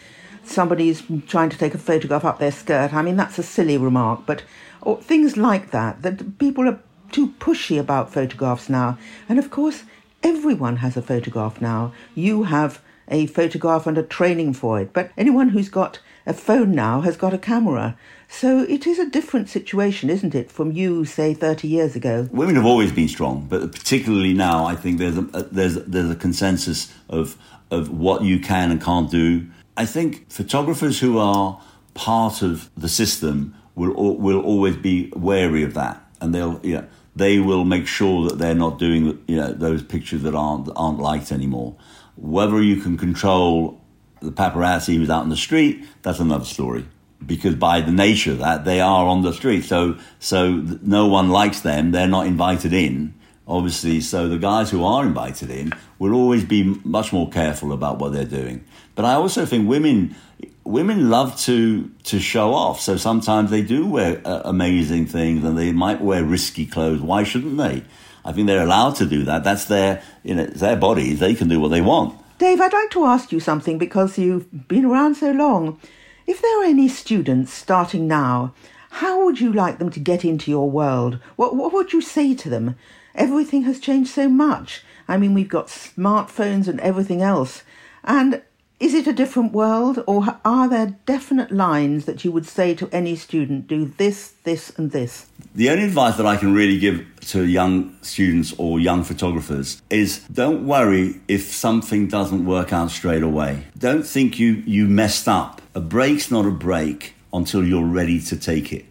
somebody's 0.46 1.04
trying 1.28 1.50
to 1.50 1.58
take 1.58 1.74
a 1.74 1.78
photograph 1.78 2.24
up 2.24 2.40
their 2.40 2.54
skirt. 2.54 2.94
I 2.94 3.02
mean, 3.02 3.18
that's 3.18 3.38
a 3.38 3.44
silly 3.44 3.78
remark, 3.78 4.22
but 4.26 4.44
or 4.82 5.02
things 5.02 5.36
like 5.36 5.72
that, 5.72 6.04
that 6.04 6.40
people 6.40 6.70
are 6.70 6.80
too 7.12 7.34
pushy 7.38 7.78
about 7.78 8.14
photographs 8.14 8.70
now. 8.70 8.98
And 9.28 9.40
of 9.40 9.52
course, 9.52 9.84
everyone 10.24 10.78
has 10.78 10.96
a 10.96 11.02
photograph 11.02 11.60
now. 11.60 11.92
You 12.14 12.44
have 12.44 12.80
a 13.10 13.26
photograph 13.28 13.86
and 13.86 13.98
a 13.98 14.04
training 14.04 14.54
for 14.54 14.80
it, 14.80 14.94
but 14.94 15.12
anyone 15.18 15.50
who's 15.50 15.68
got 15.68 16.00
a 16.26 16.34
phone 16.34 16.72
now 16.72 17.02
has 17.02 17.18
got 17.18 17.34
a 17.34 17.38
camera. 17.38 17.98
So 18.28 18.62
it 18.64 18.88
is 18.88 18.98
a 19.00 19.10
different 19.10 19.50
situation, 19.50 20.10
isn't 20.10 20.34
it, 20.34 20.52
from 20.52 20.72
you, 20.72 21.06
say, 21.06 21.34
30 21.34 21.68
years 21.68 21.96
ago? 21.96 22.28
Women 22.32 22.56
have 22.56 22.66
always 22.66 22.92
been 22.92 23.08
strong, 23.08 23.46
but 23.48 23.72
particularly 23.72 24.34
now, 24.34 24.66
I 24.66 24.76
think 24.76 24.98
there's 24.98 25.18
a, 25.18 25.22
there's, 25.22 25.76
there's 25.86 26.10
a 26.10 26.16
consensus 26.16 26.92
of, 27.10 27.38
of 27.70 27.90
what 27.90 28.24
you 28.24 28.40
can 28.40 28.72
and 28.72 28.82
can't 28.82 29.10
do. 29.12 29.48
I 29.78 29.86
think 29.86 30.32
photographers 30.32 31.00
who 31.00 31.20
are 31.20 31.62
part 31.94 32.42
of 32.42 32.70
the 32.76 32.90
system 32.90 33.56
will, 33.76 34.18
will 34.18 34.42
always 34.42 34.76
be 34.76 35.12
wary 35.16 35.64
of 35.64 35.74
that. 35.76 36.02
And 36.20 36.34
they'll, 36.34 36.60
you 36.64 36.76
know, 36.76 36.88
they 37.16 37.40
will 37.40 37.64
make 37.64 37.88
sure 37.88 38.28
that 38.28 38.40
they're 38.40 38.56
not 38.56 38.80
doing 38.80 39.24
you 39.28 39.38
know, 39.38 39.54
those 39.54 39.84
pictures 39.84 40.24
that 40.24 40.36
aren't, 40.36 40.70
aren't 40.76 41.00
liked 41.00 41.32
anymore. 41.32 41.76
Whether 42.16 42.62
you 42.62 42.82
can 42.82 42.98
control 42.98 43.82
the 44.22 44.32
paparazzi 44.32 44.96
who's 44.96 45.10
out 45.10 45.24
in 45.24 45.30
the 45.30 45.38
street, 45.38 45.86
that's 46.02 46.20
another 46.20 46.46
story. 46.46 46.86
Because 47.26 47.56
by 47.56 47.82
the 47.82 47.92
nature 47.92 48.32
of 48.32 48.40
that, 48.40 48.66
they 48.66 48.82
are 48.82 49.06
on 49.08 49.22
the 49.22 49.34
street. 49.34 49.64
So, 49.64 49.98
so 50.20 50.52
no 50.82 51.08
one 51.08 51.30
likes 51.30 51.62
them. 51.62 51.92
They're 51.92 52.08
not 52.08 52.28
invited 52.28 52.74
in, 52.74 53.14
obviously. 53.48 54.02
So 54.02 54.28
the 54.28 54.38
guys 54.38 54.70
who 54.70 54.84
are 54.84 55.06
invited 55.06 55.50
in 55.50 55.74
will 55.98 56.14
always 56.14 56.44
be 56.44 56.64
much 56.84 57.14
more 57.14 57.30
careful 57.30 57.72
about 57.72 58.00
what 58.00 58.12
they're 58.12 58.26
doing. 58.26 58.66
But 58.96 59.06
I 59.06 59.14
also 59.14 59.46
think 59.46 59.68
women, 59.68 60.16
women 60.64 61.10
love 61.10 61.40
to 61.42 61.90
to 62.04 62.20
show 62.20 62.54
off. 62.54 62.80
So 62.82 62.98
sometimes 62.98 63.50
they 63.50 63.62
do 63.62 63.88
wear 63.88 64.22
uh, 64.26 64.42
amazing 64.46 65.08
things, 65.08 65.44
and 65.44 65.58
they 65.58 65.72
might 65.72 66.02
wear 66.02 66.24
risky 66.24 66.66
clothes. 66.66 67.02
Why 67.02 67.24
shouldn't 67.24 67.58
they? 67.58 67.84
I 68.24 68.34
think 68.34 68.48
they're 68.48 68.64
allowed 68.64 68.96
to 68.96 69.06
do 69.06 69.24
that. 69.26 69.44
That's 69.44 69.66
their, 69.66 70.02
you 70.24 70.36
know, 70.36 70.46
their 70.46 70.76
bodies. 70.76 71.20
They 71.20 71.36
can 71.36 71.48
do 71.48 71.60
what 71.60 71.70
they 71.70 71.82
want. 71.82 72.20
Dave, 72.38 72.60
I'd 72.60 72.74
like 72.74 72.90
to 72.92 73.06
ask 73.06 73.32
you 73.32 73.40
something 73.40 73.78
because 73.78 74.18
you've 74.18 74.68
been 74.68 74.84
around 74.84 75.16
so 75.16 75.32
long. 75.32 75.80
If 76.28 76.42
there 76.42 76.62
are 76.62 76.66
any 76.66 76.90
students 76.90 77.54
starting 77.54 78.08
now, 78.08 78.54
how 78.90 79.24
would 79.24 79.40
you 79.40 79.54
like 79.54 79.78
them 79.78 79.90
to 79.92 80.02
get 80.02 80.26
into 80.26 80.52
your 80.52 80.70
world? 80.70 81.20
What, 81.38 81.56
what 81.56 81.72
would 81.72 81.94
you 81.94 82.02
say 82.02 82.36
to 82.36 82.50
them? 82.50 82.76
Everything 83.14 83.64
has 83.64 83.80
changed 83.80 84.10
so 84.10 84.28
much. 84.28 84.84
I 85.08 85.16
mean, 85.16 85.34
we've 85.34 85.48
got 85.48 85.68
smartphones 85.68 86.68
and 86.68 86.82
everything 86.82 87.22
else. 87.22 87.64
And 88.04 88.42
Is 88.78 88.94
it 88.94 89.08
a 89.08 89.14
different 89.14 89.54
world, 89.54 90.04
or 90.06 90.38
are 90.44 90.68
there 90.68 90.98
definite 91.06 91.50
lines 91.50 92.04
that 92.06 92.26
you 92.26 92.32
would 92.34 92.46
say 92.46 92.76
to 92.76 92.90
any 92.92 93.16
student 93.16 93.68
do 93.68 93.86
this, 93.98 94.34
this, 94.44 94.70
and 94.78 94.92
this? 94.92 95.28
The 95.54 95.70
only 95.70 95.86
advice 95.86 96.18
that 96.18 96.26
I 96.26 96.36
can 96.36 96.54
really 96.54 96.78
give 96.78 97.06
to 97.28 97.46
young 97.46 97.96
students 98.02 98.54
or 98.58 98.78
young 98.78 99.06
photographers 99.06 99.82
is 99.90 100.20
don't 100.28 100.68
worry 100.68 101.22
if 101.30 101.44
something 101.44 102.10
doesn't 102.10 102.46
work 102.46 102.74
out 102.74 102.92
straight 102.92 103.24
away. 103.24 103.64
Don't 103.78 104.06
think 104.06 104.40
you, 104.40 104.62
you 104.66 104.88
messed 104.88 105.30
up. 105.30 105.62
A 105.74 105.80
break's 105.80 106.30
not 106.30 106.46
a 106.46 106.52
break 106.52 107.14
until 107.32 107.66
you're 107.66 107.86
ready 107.86 108.20
to 108.20 108.36
take 108.36 108.74
it. 108.74 108.84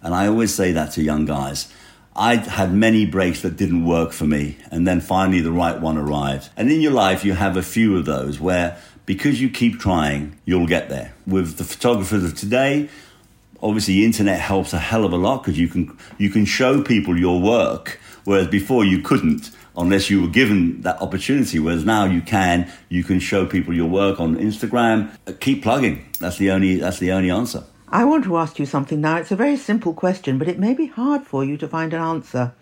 And 0.00 0.14
I 0.14 0.28
always 0.28 0.54
say 0.54 0.70
that 0.70 0.92
to 0.92 1.02
young 1.02 1.24
guys. 1.24 1.72
I 2.14 2.36
had 2.36 2.72
many 2.72 3.04
breaks 3.04 3.42
that 3.42 3.56
didn't 3.56 3.84
work 3.84 4.12
for 4.12 4.24
me, 4.26 4.58
and 4.70 4.86
then 4.86 5.00
finally 5.00 5.40
the 5.40 5.50
right 5.50 5.80
one 5.80 5.98
arrived. 5.98 6.50
And 6.56 6.70
in 6.70 6.80
your 6.80 6.92
life, 6.92 7.24
you 7.24 7.32
have 7.32 7.56
a 7.56 7.62
few 7.62 7.96
of 7.96 8.04
those 8.04 8.38
where 8.38 8.78
because 9.06 9.40
you 9.40 9.50
keep 9.50 9.78
trying, 9.78 10.38
you'll 10.44 10.66
get 10.66 10.88
there. 10.88 11.14
With 11.26 11.56
the 11.56 11.64
photographers 11.64 12.24
of 12.24 12.34
today, 12.36 12.88
obviously 13.62 13.94
the 13.94 14.04
internet 14.04 14.40
helps 14.40 14.72
a 14.72 14.78
hell 14.78 15.04
of 15.04 15.12
a 15.12 15.16
lot 15.16 15.42
because 15.42 15.58
you 15.58 15.68
can 15.68 15.96
you 16.18 16.30
can 16.30 16.44
show 16.44 16.82
people 16.82 17.18
your 17.18 17.40
work, 17.40 18.00
whereas 18.24 18.48
before 18.48 18.84
you 18.84 19.00
couldn't 19.00 19.50
unless 19.76 20.08
you 20.10 20.22
were 20.22 20.28
given 20.28 20.80
that 20.82 21.00
opportunity. 21.00 21.58
Whereas 21.58 21.84
now 21.84 22.04
you 22.04 22.20
can, 22.20 22.70
you 22.88 23.02
can 23.02 23.18
show 23.18 23.46
people 23.46 23.74
your 23.74 23.88
work 23.88 24.20
on 24.20 24.36
Instagram. 24.36 25.10
Uh, 25.26 25.32
keep 25.38 25.62
plugging. 25.62 26.04
That's 26.20 26.38
the 26.38 26.50
only 26.50 26.76
that's 26.76 26.98
the 26.98 27.12
only 27.12 27.30
answer. 27.30 27.64
I 27.88 28.04
want 28.04 28.24
to 28.24 28.36
ask 28.36 28.58
you 28.58 28.66
something 28.66 29.00
now. 29.00 29.18
It's 29.18 29.30
a 29.30 29.36
very 29.36 29.56
simple 29.56 29.94
question, 29.94 30.38
but 30.38 30.48
it 30.48 30.58
may 30.58 30.74
be 30.74 30.86
hard 30.86 31.22
for 31.22 31.44
you 31.44 31.56
to 31.58 31.68
find 31.68 31.92
an 31.92 32.00
answer. 32.00 32.52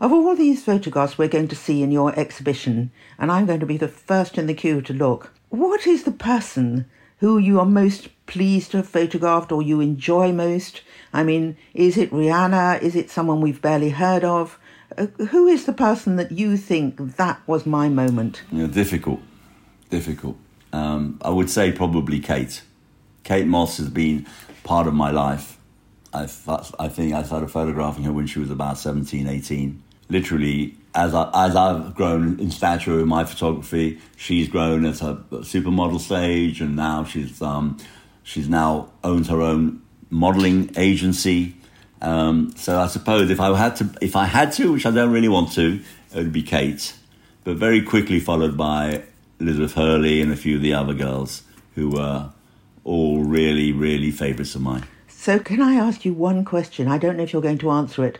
Of 0.00 0.12
all 0.12 0.36
these 0.36 0.62
photographs 0.62 1.18
we're 1.18 1.26
going 1.26 1.48
to 1.48 1.56
see 1.56 1.82
in 1.82 1.90
your 1.90 2.16
exhibition, 2.16 2.92
and 3.18 3.32
I'm 3.32 3.46
going 3.46 3.58
to 3.58 3.66
be 3.66 3.76
the 3.76 3.88
first 3.88 4.38
in 4.38 4.46
the 4.46 4.54
queue 4.54 4.80
to 4.82 4.92
look, 4.92 5.32
what 5.48 5.88
is 5.88 6.04
the 6.04 6.12
person 6.12 6.86
who 7.18 7.36
you 7.36 7.58
are 7.58 7.66
most 7.66 8.08
pleased 8.26 8.70
to 8.70 8.76
have 8.76 8.88
photographed 8.88 9.50
or 9.50 9.60
you 9.60 9.80
enjoy 9.80 10.30
most? 10.30 10.82
I 11.12 11.24
mean, 11.24 11.56
is 11.74 11.96
it 11.96 12.12
Rihanna? 12.12 12.80
Is 12.80 12.94
it 12.94 13.10
someone 13.10 13.40
we've 13.40 13.60
barely 13.60 13.90
heard 13.90 14.22
of? 14.22 14.56
Uh, 14.96 15.06
who 15.30 15.48
is 15.48 15.64
the 15.64 15.72
person 15.72 16.14
that 16.14 16.30
you 16.30 16.56
think 16.56 17.16
that 17.16 17.40
was 17.48 17.66
my 17.66 17.88
moment? 17.88 18.42
Difficult, 18.52 19.20
difficult. 19.90 20.36
Um, 20.72 21.18
I 21.22 21.30
would 21.30 21.50
say 21.50 21.72
probably 21.72 22.20
Kate. 22.20 22.62
Kate 23.24 23.48
Moss 23.48 23.78
has 23.78 23.88
been 23.88 24.28
part 24.62 24.86
of 24.86 24.94
my 24.94 25.10
life. 25.10 25.58
I, 26.14 26.28
I 26.78 26.88
think 26.88 27.14
I 27.14 27.24
started 27.24 27.50
photographing 27.50 28.04
her 28.04 28.12
when 28.12 28.28
she 28.28 28.38
was 28.38 28.50
about 28.50 28.78
17, 28.78 29.26
18. 29.26 29.82
Literally 30.08 30.74
as 30.94 31.14
I, 31.14 31.30
as 31.46 31.54
I've 31.54 31.94
grown 31.94 32.40
in 32.40 32.50
stature 32.50 32.98
in 33.00 33.08
my 33.08 33.24
photography, 33.24 34.00
she's 34.16 34.48
grown 34.48 34.84
at 34.84 35.00
a 35.00 35.16
supermodel 35.30 36.00
stage, 36.00 36.60
and 36.60 36.76
now 36.76 37.04
she's 37.04 37.40
um, 37.42 37.76
she's 38.22 38.48
now 38.48 38.90
owns 39.04 39.28
her 39.28 39.40
own 39.40 39.82
modeling 40.10 40.70
agency. 40.76 41.54
Um, 42.00 42.52
so 42.56 42.78
I 42.80 42.86
suppose 42.86 43.30
if 43.30 43.40
I 43.40 43.56
had 43.56 43.76
to, 43.76 43.90
if 44.00 44.16
I 44.16 44.26
had 44.26 44.52
to, 44.52 44.72
which 44.72 44.86
I 44.86 44.90
don't 44.90 45.12
really 45.12 45.28
want 45.28 45.52
to, 45.52 45.80
it 46.12 46.16
would 46.16 46.32
be 46.32 46.42
Kate, 46.42 46.94
but 47.44 47.56
very 47.56 47.82
quickly 47.82 48.20
followed 48.20 48.56
by 48.56 49.02
Elizabeth 49.40 49.74
Hurley 49.74 50.20
and 50.20 50.32
a 50.32 50.36
few 50.36 50.56
of 50.56 50.62
the 50.62 50.74
other 50.74 50.94
girls 50.94 51.42
who 51.74 51.90
were 51.90 52.30
all 52.84 53.22
really, 53.22 53.72
really 53.72 54.10
favourites 54.10 54.54
of 54.54 54.62
mine. 54.62 54.84
So 55.08 55.38
can 55.38 55.60
I 55.60 55.74
ask 55.74 56.04
you 56.04 56.14
one 56.14 56.44
question? 56.44 56.88
I 56.88 56.98
don't 56.98 57.16
know 57.16 57.22
if 57.22 57.32
you're 57.32 57.42
going 57.42 57.58
to 57.58 57.70
answer 57.70 58.04
it. 58.04 58.18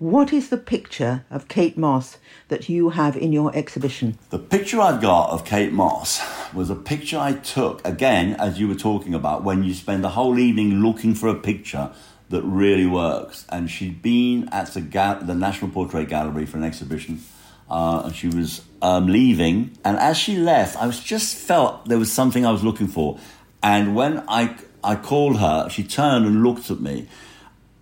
What 0.00 0.32
is 0.32 0.48
the 0.48 0.56
picture 0.56 1.26
of 1.30 1.46
Kate 1.48 1.76
Moss 1.76 2.16
that 2.48 2.70
you 2.70 2.88
have 2.88 3.18
in 3.18 3.34
your 3.34 3.54
exhibition? 3.54 4.16
The 4.30 4.38
picture 4.38 4.80
I've 4.80 5.02
got 5.02 5.28
of 5.28 5.44
Kate 5.44 5.74
Moss 5.74 6.22
was 6.54 6.70
a 6.70 6.74
picture 6.74 7.18
I 7.18 7.34
took, 7.34 7.86
again, 7.86 8.32
as 8.36 8.58
you 8.58 8.66
were 8.66 8.74
talking 8.74 9.12
about, 9.12 9.44
when 9.44 9.62
you 9.62 9.74
spend 9.74 10.02
the 10.02 10.08
whole 10.08 10.38
evening 10.38 10.80
looking 10.80 11.14
for 11.14 11.28
a 11.28 11.34
picture 11.34 11.90
that 12.30 12.40
really 12.44 12.86
works. 12.86 13.44
And 13.50 13.70
she'd 13.70 14.00
been 14.00 14.48
at 14.52 14.68
the, 14.68 14.80
the 15.20 15.34
National 15.34 15.70
Portrait 15.70 16.08
Gallery 16.08 16.46
for 16.46 16.56
an 16.56 16.64
exhibition. 16.64 17.20
Uh, 17.68 18.04
and 18.06 18.16
she 18.16 18.28
was 18.28 18.62
um, 18.80 19.06
leaving. 19.06 19.76
And 19.84 19.98
as 19.98 20.16
she 20.16 20.38
left, 20.38 20.78
I 20.78 20.86
was 20.86 20.98
just 20.98 21.36
felt 21.36 21.90
there 21.90 21.98
was 21.98 22.10
something 22.10 22.46
I 22.46 22.52
was 22.52 22.64
looking 22.64 22.88
for. 22.88 23.18
And 23.62 23.94
when 23.94 24.24
I, 24.28 24.56
I 24.82 24.96
called 24.96 25.40
her, 25.40 25.68
she 25.68 25.84
turned 25.84 26.24
and 26.24 26.42
looked 26.42 26.70
at 26.70 26.80
me 26.80 27.06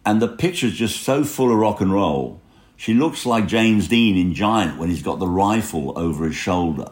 and 0.08 0.22
the 0.22 0.28
picture's 0.28 0.72
just 0.72 1.02
so 1.02 1.22
full 1.22 1.52
of 1.52 1.58
rock 1.58 1.82
and 1.82 1.92
roll. 1.92 2.40
She 2.78 2.94
looks 2.94 3.26
like 3.26 3.46
James 3.46 3.88
Dean 3.88 4.16
in 4.16 4.32
Giant 4.32 4.78
when 4.78 4.88
he's 4.88 5.02
got 5.02 5.18
the 5.18 5.26
rifle 5.28 5.98
over 5.98 6.24
his 6.24 6.34
shoulder, 6.34 6.90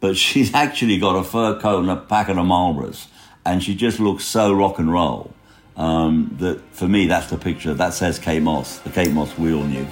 but 0.00 0.16
she's 0.24 0.52
actually 0.52 0.98
got 0.98 1.16
a 1.16 1.24
fur 1.24 1.58
coat 1.58 1.80
and 1.80 1.90
a 1.90 1.96
packet 1.96 2.36
of 2.36 2.44
Marlboros, 2.44 3.06
and 3.46 3.62
she 3.62 3.74
just 3.74 3.98
looks 3.98 4.24
so 4.26 4.52
rock 4.52 4.78
and 4.78 4.92
roll. 4.92 5.32
Um, 5.78 6.36
that 6.40 6.60
for 6.74 6.86
me, 6.86 7.06
that's 7.06 7.30
the 7.30 7.38
picture 7.38 7.72
that 7.72 7.94
says 7.94 8.18
Kate 8.18 8.42
Moss, 8.42 8.80
the 8.80 8.90
Kate 8.90 9.12
Moss 9.12 9.38
we 9.38 9.54
all 9.54 9.64
knew. 9.64 9.86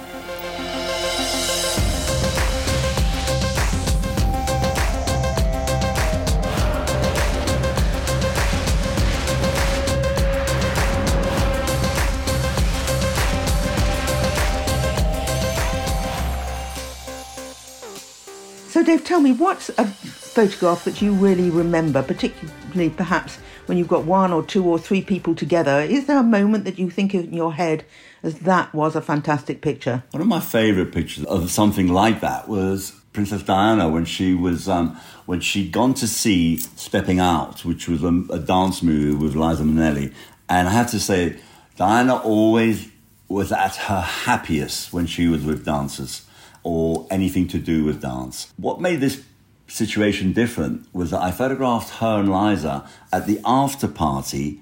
Tell 19.10 19.20
me, 19.20 19.32
what's 19.32 19.70
a 19.70 19.84
photograph 19.84 20.84
that 20.84 21.02
you 21.02 21.12
really 21.12 21.50
remember, 21.50 22.00
particularly 22.00 22.90
perhaps 22.90 23.38
when 23.66 23.76
you've 23.76 23.88
got 23.88 24.04
one 24.04 24.32
or 24.32 24.40
two 24.40 24.64
or 24.64 24.78
three 24.78 25.02
people 25.02 25.34
together? 25.34 25.80
Is 25.80 26.06
there 26.06 26.20
a 26.20 26.22
moment 26.22 26.62
that 26.62 26.78
you 26.78 26.90
think 26.90 27.12
in 27.12 27.32
your 27.32 27.52
head 27.52 27.84
as 28.22 28.38
that 28.38 28.72
was 28.72 28.94
a 28.94 29.02
fantastic 29.02 29.62
picture? 29.62 30.04
One 30.12 30.20
of 30.20 30.28
my 30.28 30.38
favourite 30.38 30.92
pictures 30.92 31.24
of 31.24 31.50
something 31.50 31.88
like 31.88 32.20
that 32.20 32.48
was 32.48 32.92
Princess 33.12 33.42
Diana 33.42 33.88
when 33.88 34.04
she 34.04 34.32
was 34.32 34.68
um, 34.68 34.96
when 35.26 35.40
she'd 35.40 35.72
gone 35.72 35.94
to 35.94 36.06
see 36.06 36.58
Stepping 36.58 37.18
Out, 37.18 37.64
which 37.64 37.88
was 37.88 38.04
a, 38.04 38.14
a 38.30 38.38
dance 38.38 38.80
movie 38.80 39.16
with 39.16 39.34
Liza 39.34 39.64
Minnelli, 39.64 40.14
and 40.48 40.68
I 40.68 40.70
have 40.70 40.88
to 40.92 41.00
say, 41.00 41.36
Diana 41.76 42.14
always 42.14 42.88
was 43.26 43.50
at 43.50 43.74
her 43.74 44.02
happiest 44.02 44.92
when 44.92 45.06
she 45.06 45.26
was 45.26 45.44
with 45.44 45.64
dancers 45.64 46.29
or 46.62 47.06
anything 47.10 47.48
to 47.48 47.58
do 47.58 47.84
with 47.84 48.02
dance. 48.02 48.52
What 48.56 48.80
made 48.80 49.00
this 49.00 49.22
situation 49.66 50.32
different 50.32 50.86
was 50.92 51.10
that 51.10 51.22
I 51.22 51.30
photographed 51.30 51.90
her 52.00 52.18
and 52.18 52.30
Liza 52.30 52.88
at 53.12 53.26
the 53.26 53.40
after 53.44 53.88
party, 53.88 54.60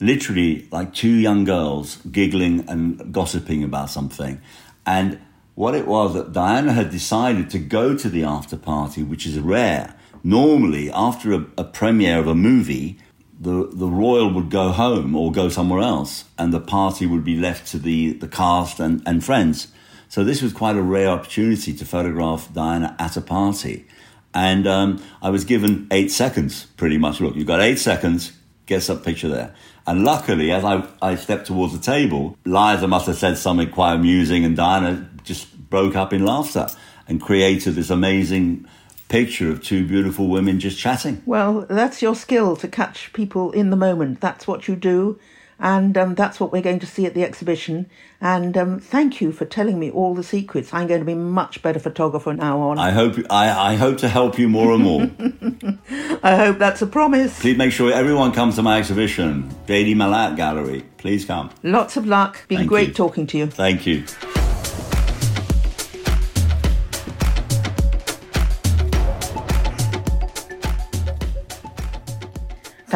literally 0.00 0.68
like 0.70 0.94
two 0.94 1.14
young 1.14 1.44
girls 1.44 1.96
giggling 2.10 2.68
and 2.68 3.12
gossiping 3.12 3.64
about 3.64 3.90
something. 3.90 4.40
And 4.86 5.20
what 5.54 5.74
it 5.74 5.86
was 5.86 6.14
that 6.14 6.32
Diana 6.32 6.72
had 6.72 6.90
decided 6.90 7.50
to 7.50 7.58
go 7.58 7.96
to 7.96 8.08
the 8.08 8.24
after 8.24 8.56
party, 8.56 9.02
which 9.02 9.26
is 9.26 9.38
rare. 9.38 9.94
Normally, 10.22 10.90
after 10.90 11.32
a, 11.32 11.46
a 11.56 11.64
premiere 11.64 12.18
of 12.18 12.26
a 12.26 12.34
movie, 12.34 12.98
the, 13.38 13.68
the 13.72 13.88
royal 13.88 14.32
would 14.32 14.50
go 14.50 14.70
home 14.70 15.14
or 15.14 15.32
go 15.32 15.48
somewhere 15.48 15.80
else, 15.80 16.24
and 16.38 16.52
the 16.52 16.60
party 16.60 17.06
would 17.06 17.24
be 17.24 17.36
left 17.36 17.66
to 17.68 17.78
the, 17.78 18.12
the 18.14 18.28
cast 18.28 18.80
and, 18.80 19.02
and 19.06 19.24
friends. 19.24 19.68
So 20.08 20.24
this 20.24 20.42
was 20.42 20.52
quite 20.52 20.76
a 20.76 20.82
rare 20.82 21.08
opportunity 21.08 21.72
to 21.74 21.84
photograph 21.84 22.52
Diana 22.52 22.94
at 22.98 23.16
a 23.16 23.20
party. 23.20 23.86
And 24.32 24.66
um, 24.66 25.02
I 25.22 25.30
was 25.30 25.44
given 25.44 25.86
eight 25.90 26.10
seconds, 26.10 26.66
pretty 26.76 26.98
much. 26.98 27.20
Look, 27.20 27.36
you've 27.36 27.46
got 27.46 27.60
eight 27.60 27.78
seconds, 27.78 28.32
get 28.66 28.82
some 28.82 29.00
picture 29.00 29.28
there. 29.28 29.54
And 29.86 30.04
luckily, 30.04 30.52
as 30.52 30.64
I, 30.64 30.86
I 31.00 31.14
stepped 31.14 31.46
towards 31.46 31.72
the 31.72 31.78
table, 31.78 32.36
Liza 32.44 32.88
must 32.88 33.06
have 33.06 33.16
said 33.16 33.38
something 33.38 33.70
quite 33.70 33.94
amusing, 33.94 34.44
and 34.44 34.56
Diana 34.56 35.08
just 35.24 35.56
broke 35.70 35.96
up 35.96 36.12
in 36.12 36.24
laughter 36.24 36.66
and 37.08 37.20
created 37.20 37.74
this 37.74 37.88
amazing 37.88 38.66
picture 39.08 39.50
of 39.50 39.62
two 39.62 39.86
beautiful 39.86 40.26
women 40.26 40.58
just 40.58 40.78
chatting. 40.78 41.22
Well, 41.24 41.66
that's 41.68 42.02
your 42.02 42.16
skill 42.16 42.56
to 42.56 42.68
catch 42.68 43.12
people 43.12 43.52
in 43.52 43.70
the 43.70 43.76
moment. 43.76 44.20
That's 44.20 44.46
what 44.46 44.66
you 44.66 44.74
do 44.74 45.18
and 45.58 45.96
um, 45.96 46.14
that's 46.14 46.38
what 46.38 46.52
we're 46.52 46.62
going 46.62 46.78
to 46.80 46.86
see 46.86 47.06
at 47.06 47.14
the 47.14 47.24
exhibition. 47.24 47.88
And 48.20 48.56
um, 48.56 48.80
thank 48.80 49.20
you 49.20 49.32
for 49.32 49.44
telling 49.44 49.78
me 49.78 49.90
all 49.90 50.14
the 50.14 50.22
secrets. 50.22 50.72
I'm 50.72 50.86
going 50.86 51.00
to 51.00 51.06
be 51.06 51.14
much 51.14 51.62
better 51.62 51.78
photographer 51.78 52.32
now 52.34 52.60
on. 52.60 52.78
I 52.78 52.90
hope 52.90 53.16
I, 53.30 53.72
I 53.72 53.76
hope 53.76 53.98
to 53.98 54.08
help 54.08 54.38
you 54.38 54.48
more 54.48 54.72
and 54.72 54.82
more. 54.82 55.10
I 56.22 56.36
hope 56.36 56.58
that's 56.58 56.82
a 56.82 56.86
promise. 56.86 57.38
Please 57.40 57.56
make 57.56 57.72
sure 57.72 57.92
everyone 57.92 58.32
comes 58.32 58.56
to 58.56 58.62
my 58.62 58.78
exhibition, 58.78 59.50
J.D. 59.66 59.94
Malat 59.94 60.36
Gallery. 60.36 60.84
Please 60.98 61.24
come. 61.24 61.50
Lots 61.62 61.96
of 61.96 62.06
luck. 62.06 62.46
Been 62.48 62.58
Thank 62.58 62.68
great 62.68 62.88
you. 62.88 62.94
talking 62.94 63.26
to 63.28 63.38
you. 63.38 63.46
Thank 63.46 63.86
you. 63.86 64.04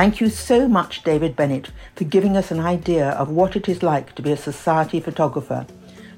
Thank 0.01 0.19
you 0.19 0.31
so 0.31 0.67
much, 0.67 1.03
David 1.03 1.37
Bennett, 1.37 1.73
for 1.95 2.05
giving 2.05 2.35
us 2.35 2.51
an 2.51 2.59
idea 2.59 3.11
of 3.11 3.29
what 3.29 3.55
it 3.55 3.69
is 3.69 3.83
like 3.83 4.15
to 4.15 4.23
be 4.23 4.33
a 4.33 4.37
society 4.39 4.99
photographer. 4.99 5.67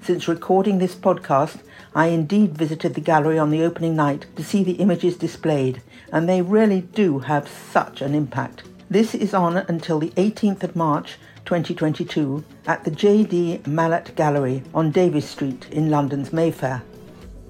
Since 0.01 0.29
recording 0.29 0.79
this 0.79 0.95
podcast, 0.95 1.63
I 1.93 2.07
indeed 2.07 2.57
visited 2.57 2.95
the 2.95 3.01
gallery 3.01 3.41
on 3.41 3.51
the 3.51 3.65
opening 3.65 3.97
night 3.97 4.27
to 4.37 4.45
see 4.45 4.63
the 4.63 4.75
images 4.75 5.17
displayed, 5.17 5.83
and 6.13 6.29
they 6.29 6.43
really 6.43 6.83
do 6.83 7.19
have 7.19 7.49
such 7.49 8.03
an 8.03 8.15
impact. 8.15 8.63
This 8.89 9.17
is 9.17 9.35
on 9.35 9.57
until 9.57 9.99
the 9.99 10.11
18th 10.11 10.63
of 10.63 10.77
March 10.77 11.19
2022 11.45 12.45
at 12.69 12.85
the 12.85 12.91
J.D. 12.93 13.63
Malat 13.65 14.15
Gallery 14.15 14.63
on 14.73 14.93
Davies 14.93 15.29
Street 15.29 15.67
in 15.73 15.91
London's 15.91 16.33
Mayfair. 16.33 16.85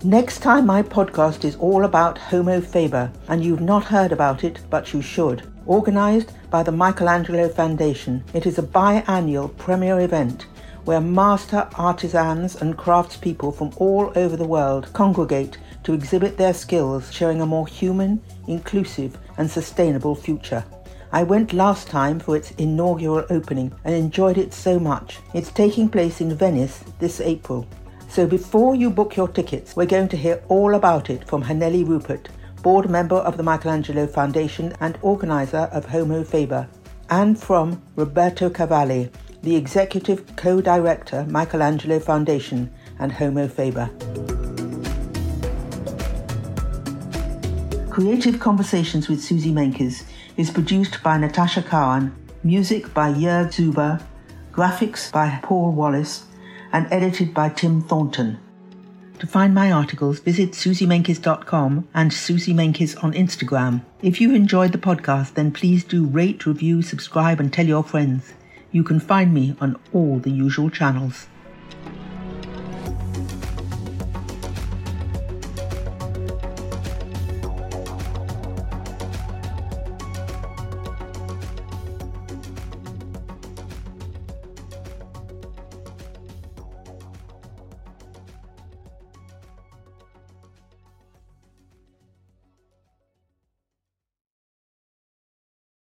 Next 0.02 0.38
time, 0.38 0.64
my 0.64 0.82
podcast 0.82 1.44
is 1.44 1.56
all 1.56 1.84
about 1.84 2.16
Homo 2.16 2.62
Faber, 2.62 3.12
and 3.28 3.44
you've 3.44 3.60
not 3.60 3.84
heard 3.84 4.12
about 4.12 4.44
it, 4.44 4.60
but 4.70 4.94
you 4.94 5.02
should. 5.02 5.51
Organised 5.68 6.32
by 6.50 6.64
the 6.64 6.72
Michelangelo 6.72 7.48
Foundation, 7.48 8.24
it 8.34 8.46
is 8.46 8.58
a 8.58 8.62
biannual 8.62 9.56
premier 9.58 10.00
event 10.00 10.46
where 10.84 11.00
master 11.00 11.68
artisans 11.76 12.56
and 12.56 12.76
craftspeople 12.76 13.54
from 13.54 13.70
all 13.76 14.12
over 14.16 14.36
the 14.36 14.44
world 14.44 14.92
congregate 14.92 15.58
to 15.84 15.92
exhibit 15.92 16.36
their 16.36 16.52
skills, 16.52 17.12
showing 17.12 17.40
a 17.40 17.46
more 17.46 17.68
human, 17.68 18.20
inclusive, 18.48 19.16
and 19.38 19.48
sustainable 19.48 20.16
future. 20.16 20.64
I 21.12 21.22
went 21.22 21.52
last 21.52 21.86
time 21.86 22.18
for 22.18 22.36
its 22.36 22.50
inaugural 22.52 23.24
opening 23.30 23.72
and 23.84 23.94
enjoyed 23.94 24.38
it 24.38 24.52
so 24.52 24.80
much. 24.80 25.20
It's 25.32 25.52
taking 25.52 25.88
place 25.88 26.20
in 26.20 26.34
Venice 26.34 26.82
this 26.98 27.20
April. 27.20 27.68
So 28.08 28.26
before 28.26 28.74
you 28.74 28.90
book 28.90 29.14
your 29.14 29.28
tickets, 29.28 29.76
we're 29.76 29.86
going 29.86 30.08
to 30.08 30.16
hear 30.16 30.42
all 30.48 30.74
about 30.74 31.08
it 31.08 31.24
from 31.28 31.44
Hanneli 31.44 31.86
Rupert, 31.86 32.28
board 32.62 32.88
member 32.88 33.16
of 33.16 33.36
the 33.36 33.42
Michelangelo 33.42 34.06
Foundation 34.06 34.72
and 34.80 34.96
organizer 35.02 35.68
of 35.72 35.84
Homo 35.86 36.22
Faber, 36.22 36.68
and 37.10 37.38
from 37.38 37.82
Alberto 37.98 38.48
Cavalli, 38.48 39.10
the 39.42 39.56
executive 39.56 40.36
co-director, 40.36 41.26
Michelangelo 41.28 41.98
Foundation 41.98 42.72
and 43.00 43.10
Homo 43.10 43.48
Faber. 43.48 43.90
Creative 47.90 48.38
Conversations 48.38 49.08
with 49.08 49.20
Suzy 49.20 49.50
Menkes 49.50 50.04
is 50.36 50.50
produced 50.50 51.02
by 51.02 51.18
Natasha 51.18 51.62
Cowan, 51.62 52.14
music 52.44 52.94
by 52.94 53.12
Jörg 53.12 53.48
Zuber, 53.48 54.00
graphics 54.52 55.12
by 55.12 55.40
Paul 55.42 55.72
Wallace, 55.72 56.24
and 56.72 56.86
edited 56.90 57.34
by 57.34 57.48
Tim 57.48 57.82
Thornton. 57.82 58.38
To 59.22 59.28
find 59.28 59.54
my 59.54 59.70
articles, 59.70 60.18
visit 60.18 60.50
suzymenkes.com 60.50 61.86
and 61.94 62.12
Suzy 62.12 62.52
Menkes 62.52 63.00
on 63.04 63.12
Instagram. 63.12 63.82
If 64.02 64.20
you 64.20 64.34
enjoyed 64.34 64.72
the 64.72 64.78
podcast, 64.78 65.34
then 65.34 65.52
please 65.52 65.84
do 65.84 66.04
rate, 66.04 66.44
review, 66.44 66.82
subscribe, 66.82 67.38
and 67.38 67.52
tell 67.52 67.64
your 67.64 67.84
friends. 67.84 68.34
You 68.72 68.82
can 68.82 68.98
find 68.98 69.32
me 69.32 69.54
on 69.60 69.78
all 69.92 70.18
the 70.18 70.32
usual 70.32 70.70
channels. 70.70 71.28